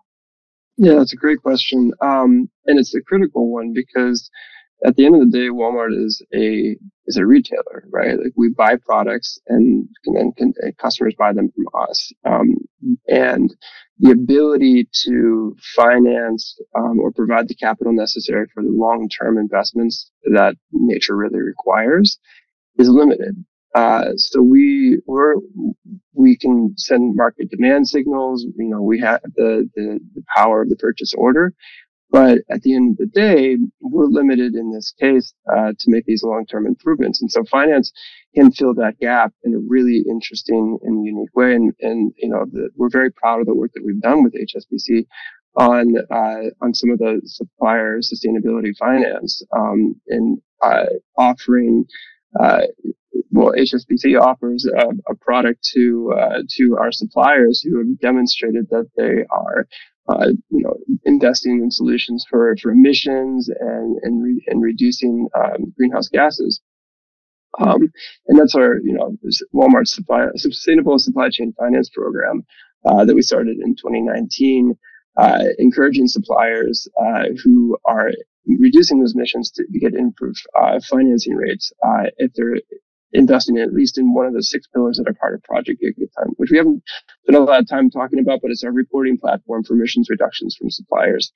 Yeah, 0.77 0.95
that's 0.95 1.13
a 1.13 1.17
great 1.17 1.43
question. 1.43 1.93
Um, 2.01 2.49
and 2.67 2.79
it's 2.79 2.95
a 2.95 3.03
critical 3.03 3.53
one 3.53 3.73
because 3.73 4.31
at 4.85 4.97
the 4.97 5.07
end 5.07 5.15
of 5.17 5.31
the 5.31 5.39
day, 5.39 5.49
Walmart 5.49 5.97
is 5.97 6.23
a 6.35 6.77
is 7.07 7.17
a 7.17 7.27
retailer, 7.27 7.85
right? 7.91 8.19
Like 8.19 8.33
we 8.37 8.49
buy 8.49 8.77
products 8.77 9.39
and, 9.49 9.89
and 10.07 10.35
then 10.37 10.53
customers 10.81 11.15
buy 11.19 11.33
them 11.33 11.51
from 11.55 11.67
us. 11.89 12.13
Um, 12.25 12.57
and 13.09 13.55
the 13.99 14.11
ability 14.11 14.89
to 15.05 15.57
finance 15.77 16.59
um, 16.77 16.99
or 17.01 17.13
provide 17.13 17.49
the 17.49 17.55
capital 17.55 17.93
necessary 17.93 18.47
for 18.53 18.63
the 18.63 18.71
long 18.71 19.09
term 19.09 19.39
investments 19.39 20.11
that 20.25 20.57
nature 20.73 21.17
really 21.17 21.41
requires 21.41 22.19
is 22.79 22.89
limited. 22.89 23.45
Uh, 23.75 24.13
so 24.17 24.41
we 24.41 25.01
we're, 25.07 25.35
we 26.13 26.37
can 26.37 26.73
send 26.77 27.17
market 27.17 27.51
demand 27.51 27.89
signals. 27.89 28.47
You 28.57 28.69
know, 28.69 28.83
we 28.83 29.01
have 29.01 29.21
the, 29.35 29.69
the, 29.75 29.99
the 30.15 30.23
power 30.35 30.63
of 30.63 30.69
the 30.69 30.77
purchase 30.77 31.13
order, 31.15 31.53
but 32.15 32.39
at 32.49 32.63
the 32.63 32.77
end 32.77 32.93
of 32.93 32.99
the 32.99 33.07
day, 33.07 33.57
we're 33.81 34.07
limited 34.07 34.55
in 34.55 34.71
this 34.71 34.95
case 35.01 35.35
uh, 35.53 35.73
to 35.77 35.91
make 35.91 36.07
these 36.07 36.23
long-term 36.23 36.65
improvements. 36.65 37.21
And 37.21 37.29
so 37.29 37.43
finance 37.51 37.91
can 38.37 38.53
fill 38.53 38.73
that 38.75 39.01
gap 39.01 39.33
in 39.43 39.53
a 39.53 39.59
really 39.59 40.05
interesting 40.09 40.79
and 40.85 41.05
unique 41.05 41.35
way. 41.35 41.57
And, 41.57 41.73
and 41.81 42.13
you 42.17 42.29
know, 42.29 42.45
the, 42.53 42.71
we're 42.77 42.89
very 42.89 43.11
proud 43.11 43.41
of 43.41 43.47
the 43.47 43.55
work 43.57 43.73
that 43.75 43.85
we've 43.85 44.01
done 44.01 44.23
with 44.23 44.33
HSBC 44.35 45.07
on 45.57 45.97
uh, 46.09 46.51
on 46.65 46.73
some 46.73 46.91
of 46.91 46.99
the 46.99 47.21
supplier 47.25 47.99
sustainability 47.99 48.77
finance 48.79 49.43
um, 49.57 50.01
and 50.07 50.39
uh, 50.63 50.87
offering 51.19 51.85
uh, 52.39 52.63
well, 53.31 53.53
HSBC 53.53 54.21
offers 54.21 54.67
a, 54.67 54.89
a 55.11 55.15
product 55.17 55.69
to 55.75 56.13
uh, 56.17 56.43
to 56.57 56.77
our 56.79 56.93
suppliers 56.93 57.61
who 57.61 57.79
have 57.79 57.99
demonstrated 58.01 58.69
that 58.71 58.89
they 58.97 59.25
are, 59.31 59.67
uh, 60.09 60.29
you 60.51 60.63
know, 60.63 60.77
investing 61.05 61.63
in 61.63 61.71
solutions 61.71 62.27
for 62.29 62.55
for 62.63 62.73
emissions 62.73 63.49
and 63.49 63.97
and 64.03 64.23
re- 64.23 64.45
and 64.49 64.63
reducing 64.63 65.29
um, 65.37 65.73
greenhouse 65.77 66.09
gases. 66.09 66.61
Um, 67.61 67.93
and 68.27 68.39
that's 68.39 68.55
our, 68.57 68.79
you 68.83 68.93
know, 68.93 69.17
Walmart 69.55 69.87
supply, 69.87 70.27
sustainable 70.37 70.99
supply 70.99 71.29
chain 71.31 71.55
finance 71.57 71.89
program 71.89 72.45
uh, 72.85 73.05
that 73.05 73.15
we 73.15 73.23
started 73.23 73.59
in 73.59 73.77
2019, 73.77 74.75
uh, 75.17 75.45
encouraging 75.59 76.09
suppliers 76.09 76.89
uh, 77.01 77.27
who 77.43 77.79
are 77.85 78.11
reducing 78.47 78.99
those 78.99 79.15
emissions 79.15 79.51
to 79.53 79.65
get 79.79 79.95
improved 79.95 80.45
uh, 80.61 80.81
financing 80.81 81.35
rates 81.35 81.73
uh, 81.87 82.05
if 82.19 82.33
they're 82.35 82.57
investing 83.15 83.57
in 83.57 83.63
at 83.63 83.73
least 83.73 83.97
in 83.97 84.13
one 84.13 84.27
of 84.27 84.35
the 84.35 84.43
six 84.43 84.67
pillars 84.67 84.99
that 84.99 85.09
are 85.09 85.15
part 85.15 85.35
of 85.35 85.43
Project 85.43 85.83
Gigaton, 85.83 86.33
which 86.37 86.51
we 86.51 86.59
haven't 86.59 86.83
spent 87.23 87.37
a 87.37 87.41
lot 87.41 87.61
of 87.61 87.69
time 87.69 87.89
talking 87.91 88.19
about, 88.19 88.41
but 88.43 88.51
it's 88.51 88.65
our 88.65 88.73
reporting 88.73 89.17
platform 89.19 89.63
for 89.65 89.75
emissions 89.75 90.11
reductions 90.11 90.57
from 90.57 90.71
suppliers. 90.71 91.33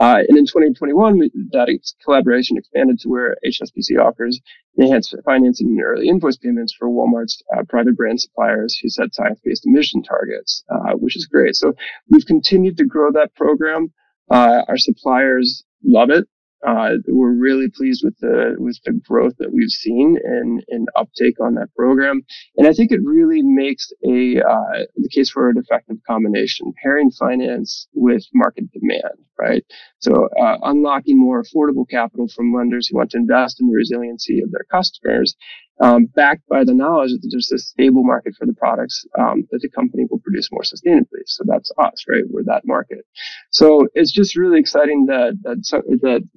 Uh, 0.00 0.22
and 0.28 0.38
in 0.38 0.46
2021, 0.46 1.18
that 1.52 1.78
collaboration 2.04 2.56
expanded 2.56 2.98
to 2.98 3.08
where 3.08 3.36
HSBC 3.46 3.98
offers 4.00 4.40
enhanced 4.76 5.14
financing 5.24 5.68
and 5.68 5.82
early 5.82 6.08
invoice 6.08 6.36
payments 6.36 6.74
for 6.76 6.88
Walmart's 6.88 7.42
uh, 7.56 7.62
private 7.68 7.96
brand 7.96 8.20
suppliers 8.20 8.78
who 8.80 8.88
set 8.88 9.14
science-based 9.14 9.66
emission 9.66 10.02
targets, 10.02 10.64
uh, 10.70 10.92
which 10.94 11.16
is 11.16 11.26
great. 11.26 11.54
So 11.54 11.74
we've 12.08 12.26
continued 12.26 12.78
to 12.78 12.84
grow 12.84 13.12
that 13.12 13.34
program. 13.34 13.92
Uh, 14.30 14.62
our 14.66 14.78
suppliers 14.78 15.62
love 15.84 16.10
it. 16.10 16.26
Uh, 16.66 16.92
we're 17.08 17.32
really 17.32 17.68
pleased 17.68 18.02
with 18.04 18.16
the 18.20 18.54
with 18.58 18.78
the 18.84 18.92
growth 19.06 19.34
that 19.38 19.52
we've 19.52 19.70
seen 19.70 20.16
and, 20.22 20.62
and 20.68 20.88
uptake 20.96 21.40
on 21.40 21.54
that 21.54 21.68
program, 21.76 22.22
and 22.56 22.66
I 22.68 22.72
think 22.72 22.92
it 22.92 23.00
really 23.04 23.42
makes 23.42 23.92
a 24.06 24.40
uh, 24.40 24.84
the 24.96 25.08
case 25.12 25.30
for 25.30 25.48
an 25.48 25.56
effective 25.58 25.96
combination, 26.06 26.72
pairing 26.82 27.10
finance 27.10 27.88
with 27.94 28.24
market 28.32 28.70
demand, 28.72 29.18
right? 29.38 29.64
So 29.98 30.28
uh, 30.40 30.58
unlocking 30.62 31.18
more 31.18 31.42
affordable 31.42 31.88
capital 31.88 32.28
from 32.28 32.54
lenders 32.54 32.88
who 32.88 32.96
want 32.96 33.10
to 33.12 33.18
invest 33.18 33.60
in 33.60 33.68
the 33.68 33.74
resiliency 33.74 34.40
of 34.40 34.52
their 34.52 34.66
customers, 34.70 35.34
um, 35.80 36.06
backed 36.06 36.46
by 36.48 36.64
the 36.64 36.74
knowledge 36.74 37.12
that 37.12 37.28
there's 37.30 37.50
a 37.50 37.58
stable 37.58 38.04
market 38.04 38.34
for 38.38 38.46
the 38.46 38.52
products 38.52 39.04
um, 39.18 39.46
that 39.50 39.60
the 39.62 39.68
company 39.68 40.04
will 40.10 40.20
produce 40.20 40.50
more 40.52 40.62
sustainably. 40.62 41.22
So 41.26 41.44
that's 41.46 41.72
us, 41.78 42.04
right? 42.08 42.22
We're 42.28 42.44
that 42.44 42.66
market. 42.66 43.04
So 43.50 43.88
it's 43.94 44.12
just 44.12 44.36
really 44.36 44.60
exciting 44.60 45.06
that 45.06 45.38
that 45.42 45.58
that 46.02 46.28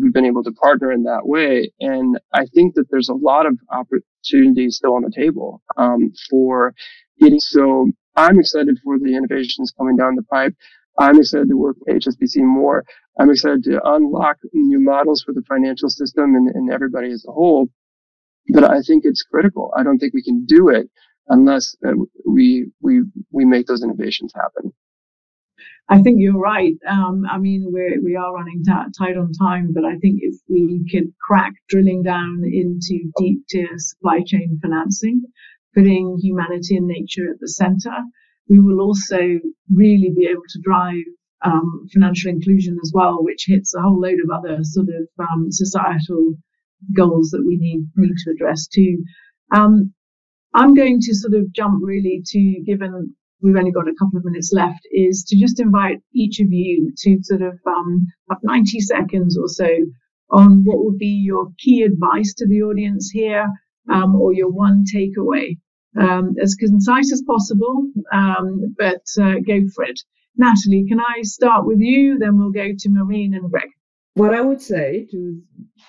we've 0.00 0.12
been 0.12 0.24
able 0.24 0.44
to 0.44 0.52
partner 0.52 0.92
in 0.92 1.02
that 1.04 1.26
way. 1.26 1.70
And 1.80 2.18
I 2.32 2.46
think 2.46 2.74
that 2.74 2.86
there's 2.90 3.08
a 3.08 3.14
lot 3.14 3.46
of 3.46 3.58
opportunities 3.70 4.76
still 4.76 4.94
on 4.94 5.02
the 5.02 5.12
table 5.14 5.62
um, 5.76 6.12
for 6.30 6.74
getting. 7.20 7.40
So 7.40 7.88
I'm 8.16 8.38
excited 8.38 8.78
for 8.84 8.98
the 8.98 9.16
innovations 9.16 9.72
coming 9.76 9.96
down 9.96 10.14
the 10.14 10.22
pipe. 10.22 10.54
I'm 10.98 11.18
excited 11.18 11.48
to 11.48 11.56
work 11.56 11.76
with 11.80 11.96
HSBC 12.02 12.36
more. 12.44 12.84
I'm 13.18 13.30
excited 13.30 13.64
to 13.64 13.80
unlock 13.84 14.36
new 14.52 14.80
models 14.80 15.22
for 15.22 15.32
the 15.32 15.42
financial 15.48 15.88
system 15.90 16.36
and, 16.36 16.48
and 16.54 16.70
everybody 16.70 17.10
as 17.10 17.24
a 17.28 17.32
whole 17.32 17.68
but 18.48 18.64
I 18.64 18.80
think 18.80 19.04
it's 19.04 19.22
critical. 19.22 19.72
I 19.76 19.82
don't 19.82 19.98
think 19.98 20.14
we 20.14 20.22
can 20.22 20.44
do 20.44 20.68
it 20.68 20.90
unless 21.28 21.76
uh, 21.86 21.92
we 22.26 22.70
we 22.80 23.02
we 23.30 23.44
make 23.44 23.66
those 23.66 23.82
innovations 23.82 24.32
happen. 24.34 24.72
I 25.88 26.00
think 26.00 26.16
you're 26.18 26.38
right. 26.38 26.74
Um, 26.88 27.24
I 27.30 27.38
mean, 27.38 27.70
we 27.72 27.98
we 28.02 28.16
are 28.16 28.34
running 28.34 28.62
t- 28.64 28.92
tight 28.98 29.16
on 29.16 29.32
time, 29.32 29.72
but 29.74 29.84
I 29.84 29.96
think 29.98 30.20
if 30.22 30.34
we 30.48 30.86
could 30.90 31.12
crack 31.26 31.52
drilling 31.68 32.02
down 32.02 32.42
into 32.44 33.10
deep 33.18 33.46
tier 33.48 33.68
supply 33.76 34.20
chain 34.26 34.58
financing, 34.62 35.22
putting 35.74 36.18
humanity 36.22 36.76
and 36.76 36.86
nature 36.86 37.30
at 37.30 37.40
the 37.40 37.48
center, 37.48 37.96
we 38.48 38.60
will 38.60 38.80
also 38.80 39.18
really 39.72 40.10
be 40.16 40.26
able 40.30 40.48
to 40.48 40.60
drive 40.62 41.04
um, 41.42 41.86
financial 41.92 42.30
inclusion 42.30 42.78
as 42.82 42.90
well, 42.94 43.22
which 43.22 43.44
hits 43.46 43.74
a 43.74 43.82
whole 43.82 44.00
load 44.00 44.18
of 44.24 44.30
other 44.30 44.58
sort 44.62 44.88
of 44.88 45.08
um, 45.18 45.50
societal 45.50 46.34
goals 46.96 47.30
that 47.30 47.44
we 47.46 47.56
need 47.56 47.88
need 47.96 48.14
to 48.24 48.30
address 48.30 48.66
too. 48.66 49.02
Um, 49.52 49.92
I'm 50.54 50.74
going 50.74 51.00
to 51.00 51.14
sort 51.14 51.34
of 51.34 51.52
jump 51.52 51.80
really 51.82 52.22
to 52.26 52.62
given 52.64 53.14
we've 53.44 53.56
only 53.56 53.70
got 53.70 53.88
a 53.88 53.94
couple 53.98 54.18
of 54.18 54.24
minutes 54.24 54.52
left, 54.52 54.80
is 54.90 55.24
to 55.28 55.36
just 55.36 55.60
invite 55.60 55.98
each 56.14 56.40
of 56.40 56.50
you 56.50 56.92
to 56.96 57.18
sort 57.22 57.42
of 57.42 57.58
um, 57.66 58.06
have 58.30 58.38
90 58.42 58.80
seconds 58.80 59.38
or 59.38 59.48
so 59.48 59.68
on 60.30 60.64
what 60.64 60.82
would 60.82 60.98
be 60.98 61.22
your 61.24 61.48
key 61.58 61.82
advice 61.82 62.32
to 62.34 62.48
the 62.48 62.62
audience 62.62 63.10
here 63.10 63.46
um, 63.92 64.16
or 64.16 64.32
your 64.32 64.50
one 64.50 64.84
takeaway. 64.92 65.58
Um, 65.96 66.34
as 66.42 66.56
concise 66.56 67.12
as 67.12 67.22
possible, 67.24 67.86
um, 68.12 68.74
but 68.76 69.04
uh, 69.20 69.34
go 69.46 69.60
for 69.72 69.84
it. 69.84 70.00
Natalie, 70.36 70.86
can 70.88 70.98
I 70.98 71.22
start 71.22 71.66
with 71.66 71.78
you? 71.78 72.18
Then 72.18 72.36
we'll 72.36 72.50
go 72.50 72.70
to 72.76 72.88
Marine 72.90 73.34
and 73.34 73.48
Greg. 73.48 73.68
What 74.14 74.34
I 74.34 74.40
would 74.40 74.62
say 74.62 75.06
to 75.10 75.42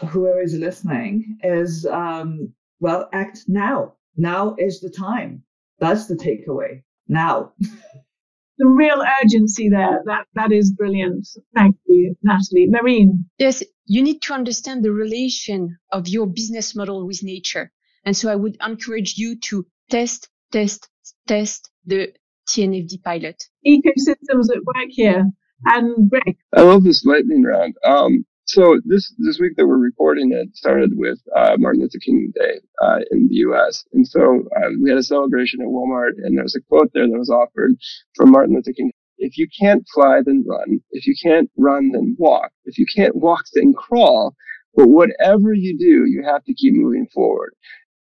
whoever 0.08 0.42
is 0.42 0.56
listening 0.56 1.38
is, 1.44 1.86
um, 1.86 2.54
well, 2.80 3.10
act 3.14 3.44
now. 3.48 3.94
Now 4.18 4.56
is 4.58 4.82
the 4.82 4.90
time. 4.90 5.44
That's 5.80 6.08
the 6.08 6.16
takeaway. 6.16 6.84
Now. 7.08 7.54
the 8.58 8.68
real 8.68 9.04
urgency 9.24 9.70
there. 9.70 10.02
That 10.06 10.26
that 10.36 10.52
is 10.52 10.74
brilliant. 10.74 11.28
Thank 11.54 11.76
you, 11.86 12.16
Natalie. 12.24 12.68
Marine. 12.68 13.26
Yes, 13.38 13.64
you 13.86 14.02
need 14.02 14.22
to 14.24 14.34
understand 14.34 14.84
the 14.84 14.92
relation 14.92 15.78
of 15.92 16.08
your 16.08 16.28
business 16.28 16.76
model 16.76 17.06
with 17.06 17.24
nature. 17.24 17.72
And 18.06 18.16
so 18.16 18.32
I 18.32 18.36
would 18.36 18.58
encourage 18.66 19.18
you 19.18 19.40
to 19.50 19.66
test, 19.90 20.30
test, 20.52 20.88
test 21.28 21.70
the 21.86 22.14
TNFD 22.50 23.04
pilot. 23.04 23.44
Ecosystems 23.68 24.50
at 24.56 24.64
work 24.64 24.90
here. 24.90 25.26
And 25.66 26.10
Greg. 26.10 26.38
I 26.56 26.62
love 26.62 26.84
this 26.84 27.06
lightning 27.06 27.44
round. 27.44 27.76
Um, 27.86 28.26
so 28.46 28.80
this 28.86 29.14
this 29.18 29.40
week 29.40 29.54
that 29.58 29.68
we're 29.68 29.78
recording 29.78 30.32
it 30.32 30.56
started 30.56 30.92
with 30.96 31.20
uh, 31.36 31.56
Martin 31.58 31.82
Luther 31.82 32.00
King 32.00 32.32
Day 32.36 32.60
uh, 32.82 33.00
in 33.12 33.28
the 33.28 33.36
U.S. 33.36 33.84
And 33.94 34.08
so 34.08 34.44
uh, 34.58 34.70
we 34.82 34.90
had 34.90 35.00
a 35.00 35.04
celebration 35.04 35.62
at 35.62 35.68
Walmart, 35.68 36.12
and 36.24 36.38
there 36.38 36.44
was 36.44 36.56
a 36.56 36.62
quote 36.62 36.92
there 36.94 37.08
that 37.08 37.18
was 37.18 37.30
offered 37.30 37.72
from 38.16 38.32
Martin 38.32 38.56
Luther 38.56 38.74
King: 38.74 38.92
"If 39.18 39.38
you 39.38 39.48
can't 39.60 39.84
fly, 39.94 40.22
then 40.24 40.46
run. 40.48 40.80
If 40.92 41.08
you 41.08 41.16
can't 41.22 41.50
run, 41.58 41.92
then 41.92 42.16
walk. 42.20 42.52
If 42.66 42.78
you 42.78 42.86
can't 42.96 43.16
walk, 43.16 43.44
then 43.54 43.74
crawl. 43.74 44.36
But 44.76 44.90
whatever 44.90 45.54
you 45.54 45.78
do, 45.78 46.06
you 46.06 46.24
have 46.26 46.44
to 46.46 46.54
keep 46.54 46.76
moving 46.76 47.08
forward." 47.14 47.54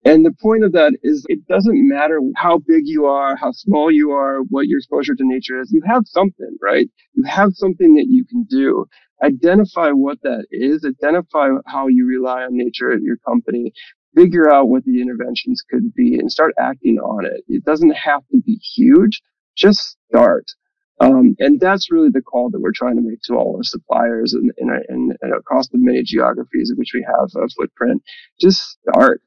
And 0.03 0.25
the 0.25 0.33
point 0.41 0.63
of 0.63 0.71
that 0.71 0.93
is 1.03 1.25
it 1.29 1.45
doesn't 1.47 1.87
matter 1.87 2.19
how 2.35 2.57
big 2.57 2.83
you 2.85 3.05
are, 3.05 3.35
how 3.35 3.51
small 3.51 3.91
you 3.91 4.11
are, 4.11 4.39
what 4.49 4.67
your 4.67 4.79
exposure 4.79 5.13
to 5.13 5.23
nature 5.23 5.61
is. 5.61 5.71
You 5.71 5.83
have 5.85 6.03
something, 6.07 6.57
right? 6.61 6.89
You 7.13 7.23
have 7.25 7.51
something 7.53 7.93
that 7.95 8.07
you 8.09 8.25
can 8.25 8.43
do. 8.49 8.85
Identify 9.23 9.91
what 9.91 10.19
that 10.23 10.47
is. 10.49 10.83
Identify 10.83 11.49
how 11.67 11.87
you 11.87 12.07
rely 12.07 12.41
on 12.41 12.57
nature 12.57 12.91
at 12.91 13.01
your 13.01 13.17
company. 13.17 13.73
Figure 14.15 14.51
out 14.51 14.69
what 14.69 14.83
the 14.85 15.01
interventions 15.01 15.63
could 15.69 15.93
be 15.93 16.17
and 16.17 16.31
start 16.31 16.53
acting 16.59 16.97
on 16.97 17.25
it. 17.25 17.43
It 17.47 17.63
doesn't 17.63 17.95
have 17.95 18.21
to 18.31 18.41
be 18.43 18.55
huge. 18.75 19.21
Just 19.55 19.97
start. 20.09 20.45
Um, 20.99 21.35
and 21.39 21.59
that's 21.59 21.91
really 21.91 22.09
the 22.11 22.21
call 22.21 22.49
that 22.49 22.59
we're 22.59 22.73
trying 22.73 22.95
to 22.95 23.01
make 23.01 23.21
to 23.23 23.35
all 23.35 23.55
our 23.55 23.63
suppliers 23.63 24.33
and, 24.33 24.51
and, 24.57 24.71
and, 24.87 25.13
and 25.21 25.33
across 25.33 25.67
the 25.69 25.77
many 25.79 26.03
geographies 26.03 26.71
in 26.71 26.77
which 26.77 26.91
we 26.93 27.05
have 27.07 27.29
a 27.35 27.47
footprint. 27.49 28.01
Just 28.39 28.77
start 28.89 29.21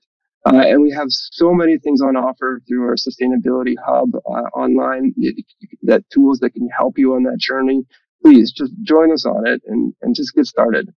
uh, 0.47 0.63
and 0.67 0.83
we 0.83 0.91
have 0.91 1.07
so 1.09 1.55
many 1.55 1.79
things 1.79 2.03
on 2.03 2.17
offer 2.17 2.61
through 2.69 2.87
our 2.87 2.97
sustainability 2.97 3.75
hub 3.85 4.15
uh, 4.15 4.49
online 4.55 5.15
that 5.83 6.05
tools 6.11 6.39
that 6.41 6.51
can 6.51 6.69
help 6.77 6.99
you 6.99 7.15
on 7.15 7.23
that 7.23 7.39
journey. 7.39 7.83
Please 8.23 8.53
just 8.53 8.73
join 8.83 9.11
us 9.13 9.25
on 9.25 9.47
it 9.47 9.63
and, 9.67 9.95
and 10.03 10.15
just 10.15 10.35
get 10.35 10.47
started. 10.47 10.93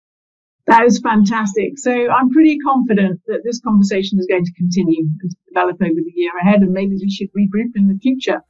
That 0.65 0.85
is 0.85 0.99
fantastic. 0.99 1.77
So 1.77 1.91
I'm 1.91 2.31
pretty 2.31 2.57
confident 2.57 3.21
that 3.27 3.41
this 3.43 3.59
conversation 3.59 4.17
is 4.17 4.25
going 4.25 4.45
to 4.45 4.53
continue 4.53 5.01
and 5.21 5.31
develop 5.47 5.75
over 5.79 5.93
the 5.93 6.11
year 6.15 6.31
ahead, 6.41 6.61
and 6.61 6.71
maybe 6.71 6.95
we 6.99 7.09
should 7.09 7.29
regroup 7.33 7.71
in 7.75 7.87
the 7.87 7.99
future. 8.01 8.41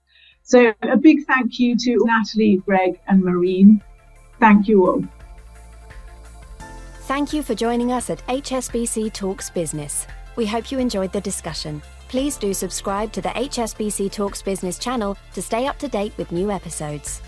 So 0.44 0.74
a 0.82 0.96
big 0.96 1.26
thank 1.26 1.60
you 1.60 1.76
to 1.78 1.98
Natalie, 2.06 2.62
Greg, 2.66 3.02
and 3.08 3.22
Marine. 3.22 3.82
Thank 4.40 4.70
you 4.70 4.88
all. 4.88 5.04
Thank 7.02 7.34
you 7.34 7.44
for 7.44 7.54
joining 7.54 7.92
us 7.92 8.10
at 8.10 8.26
HSBC 8.28 9.12
Talks 9.12 9.50
Business. 9.50 10.08
We 10.36 10.46
hope 10.46 10.72
you 10.72 10.80
enjoyed 10.80 11.14
the 11.14 11.22
discussion. 11.22 11.82
Please 12.10 12.36
do 12.38 12.54
subscribe 12.54 13.12
to 13.14 13.22
the 13.22 13.30
HSBC 13.30 14.12
Talks 14.12 14.42
Business 14.42 14.78
channel 14.78 15.18
to 15.34 15.42
stay 15.42 15.66
up 15.66 15.80
to 15.80 15.88
date 15.88 16.14
with 16.18 16.32
new 16.32 16.52
episodes. 16.52 17.22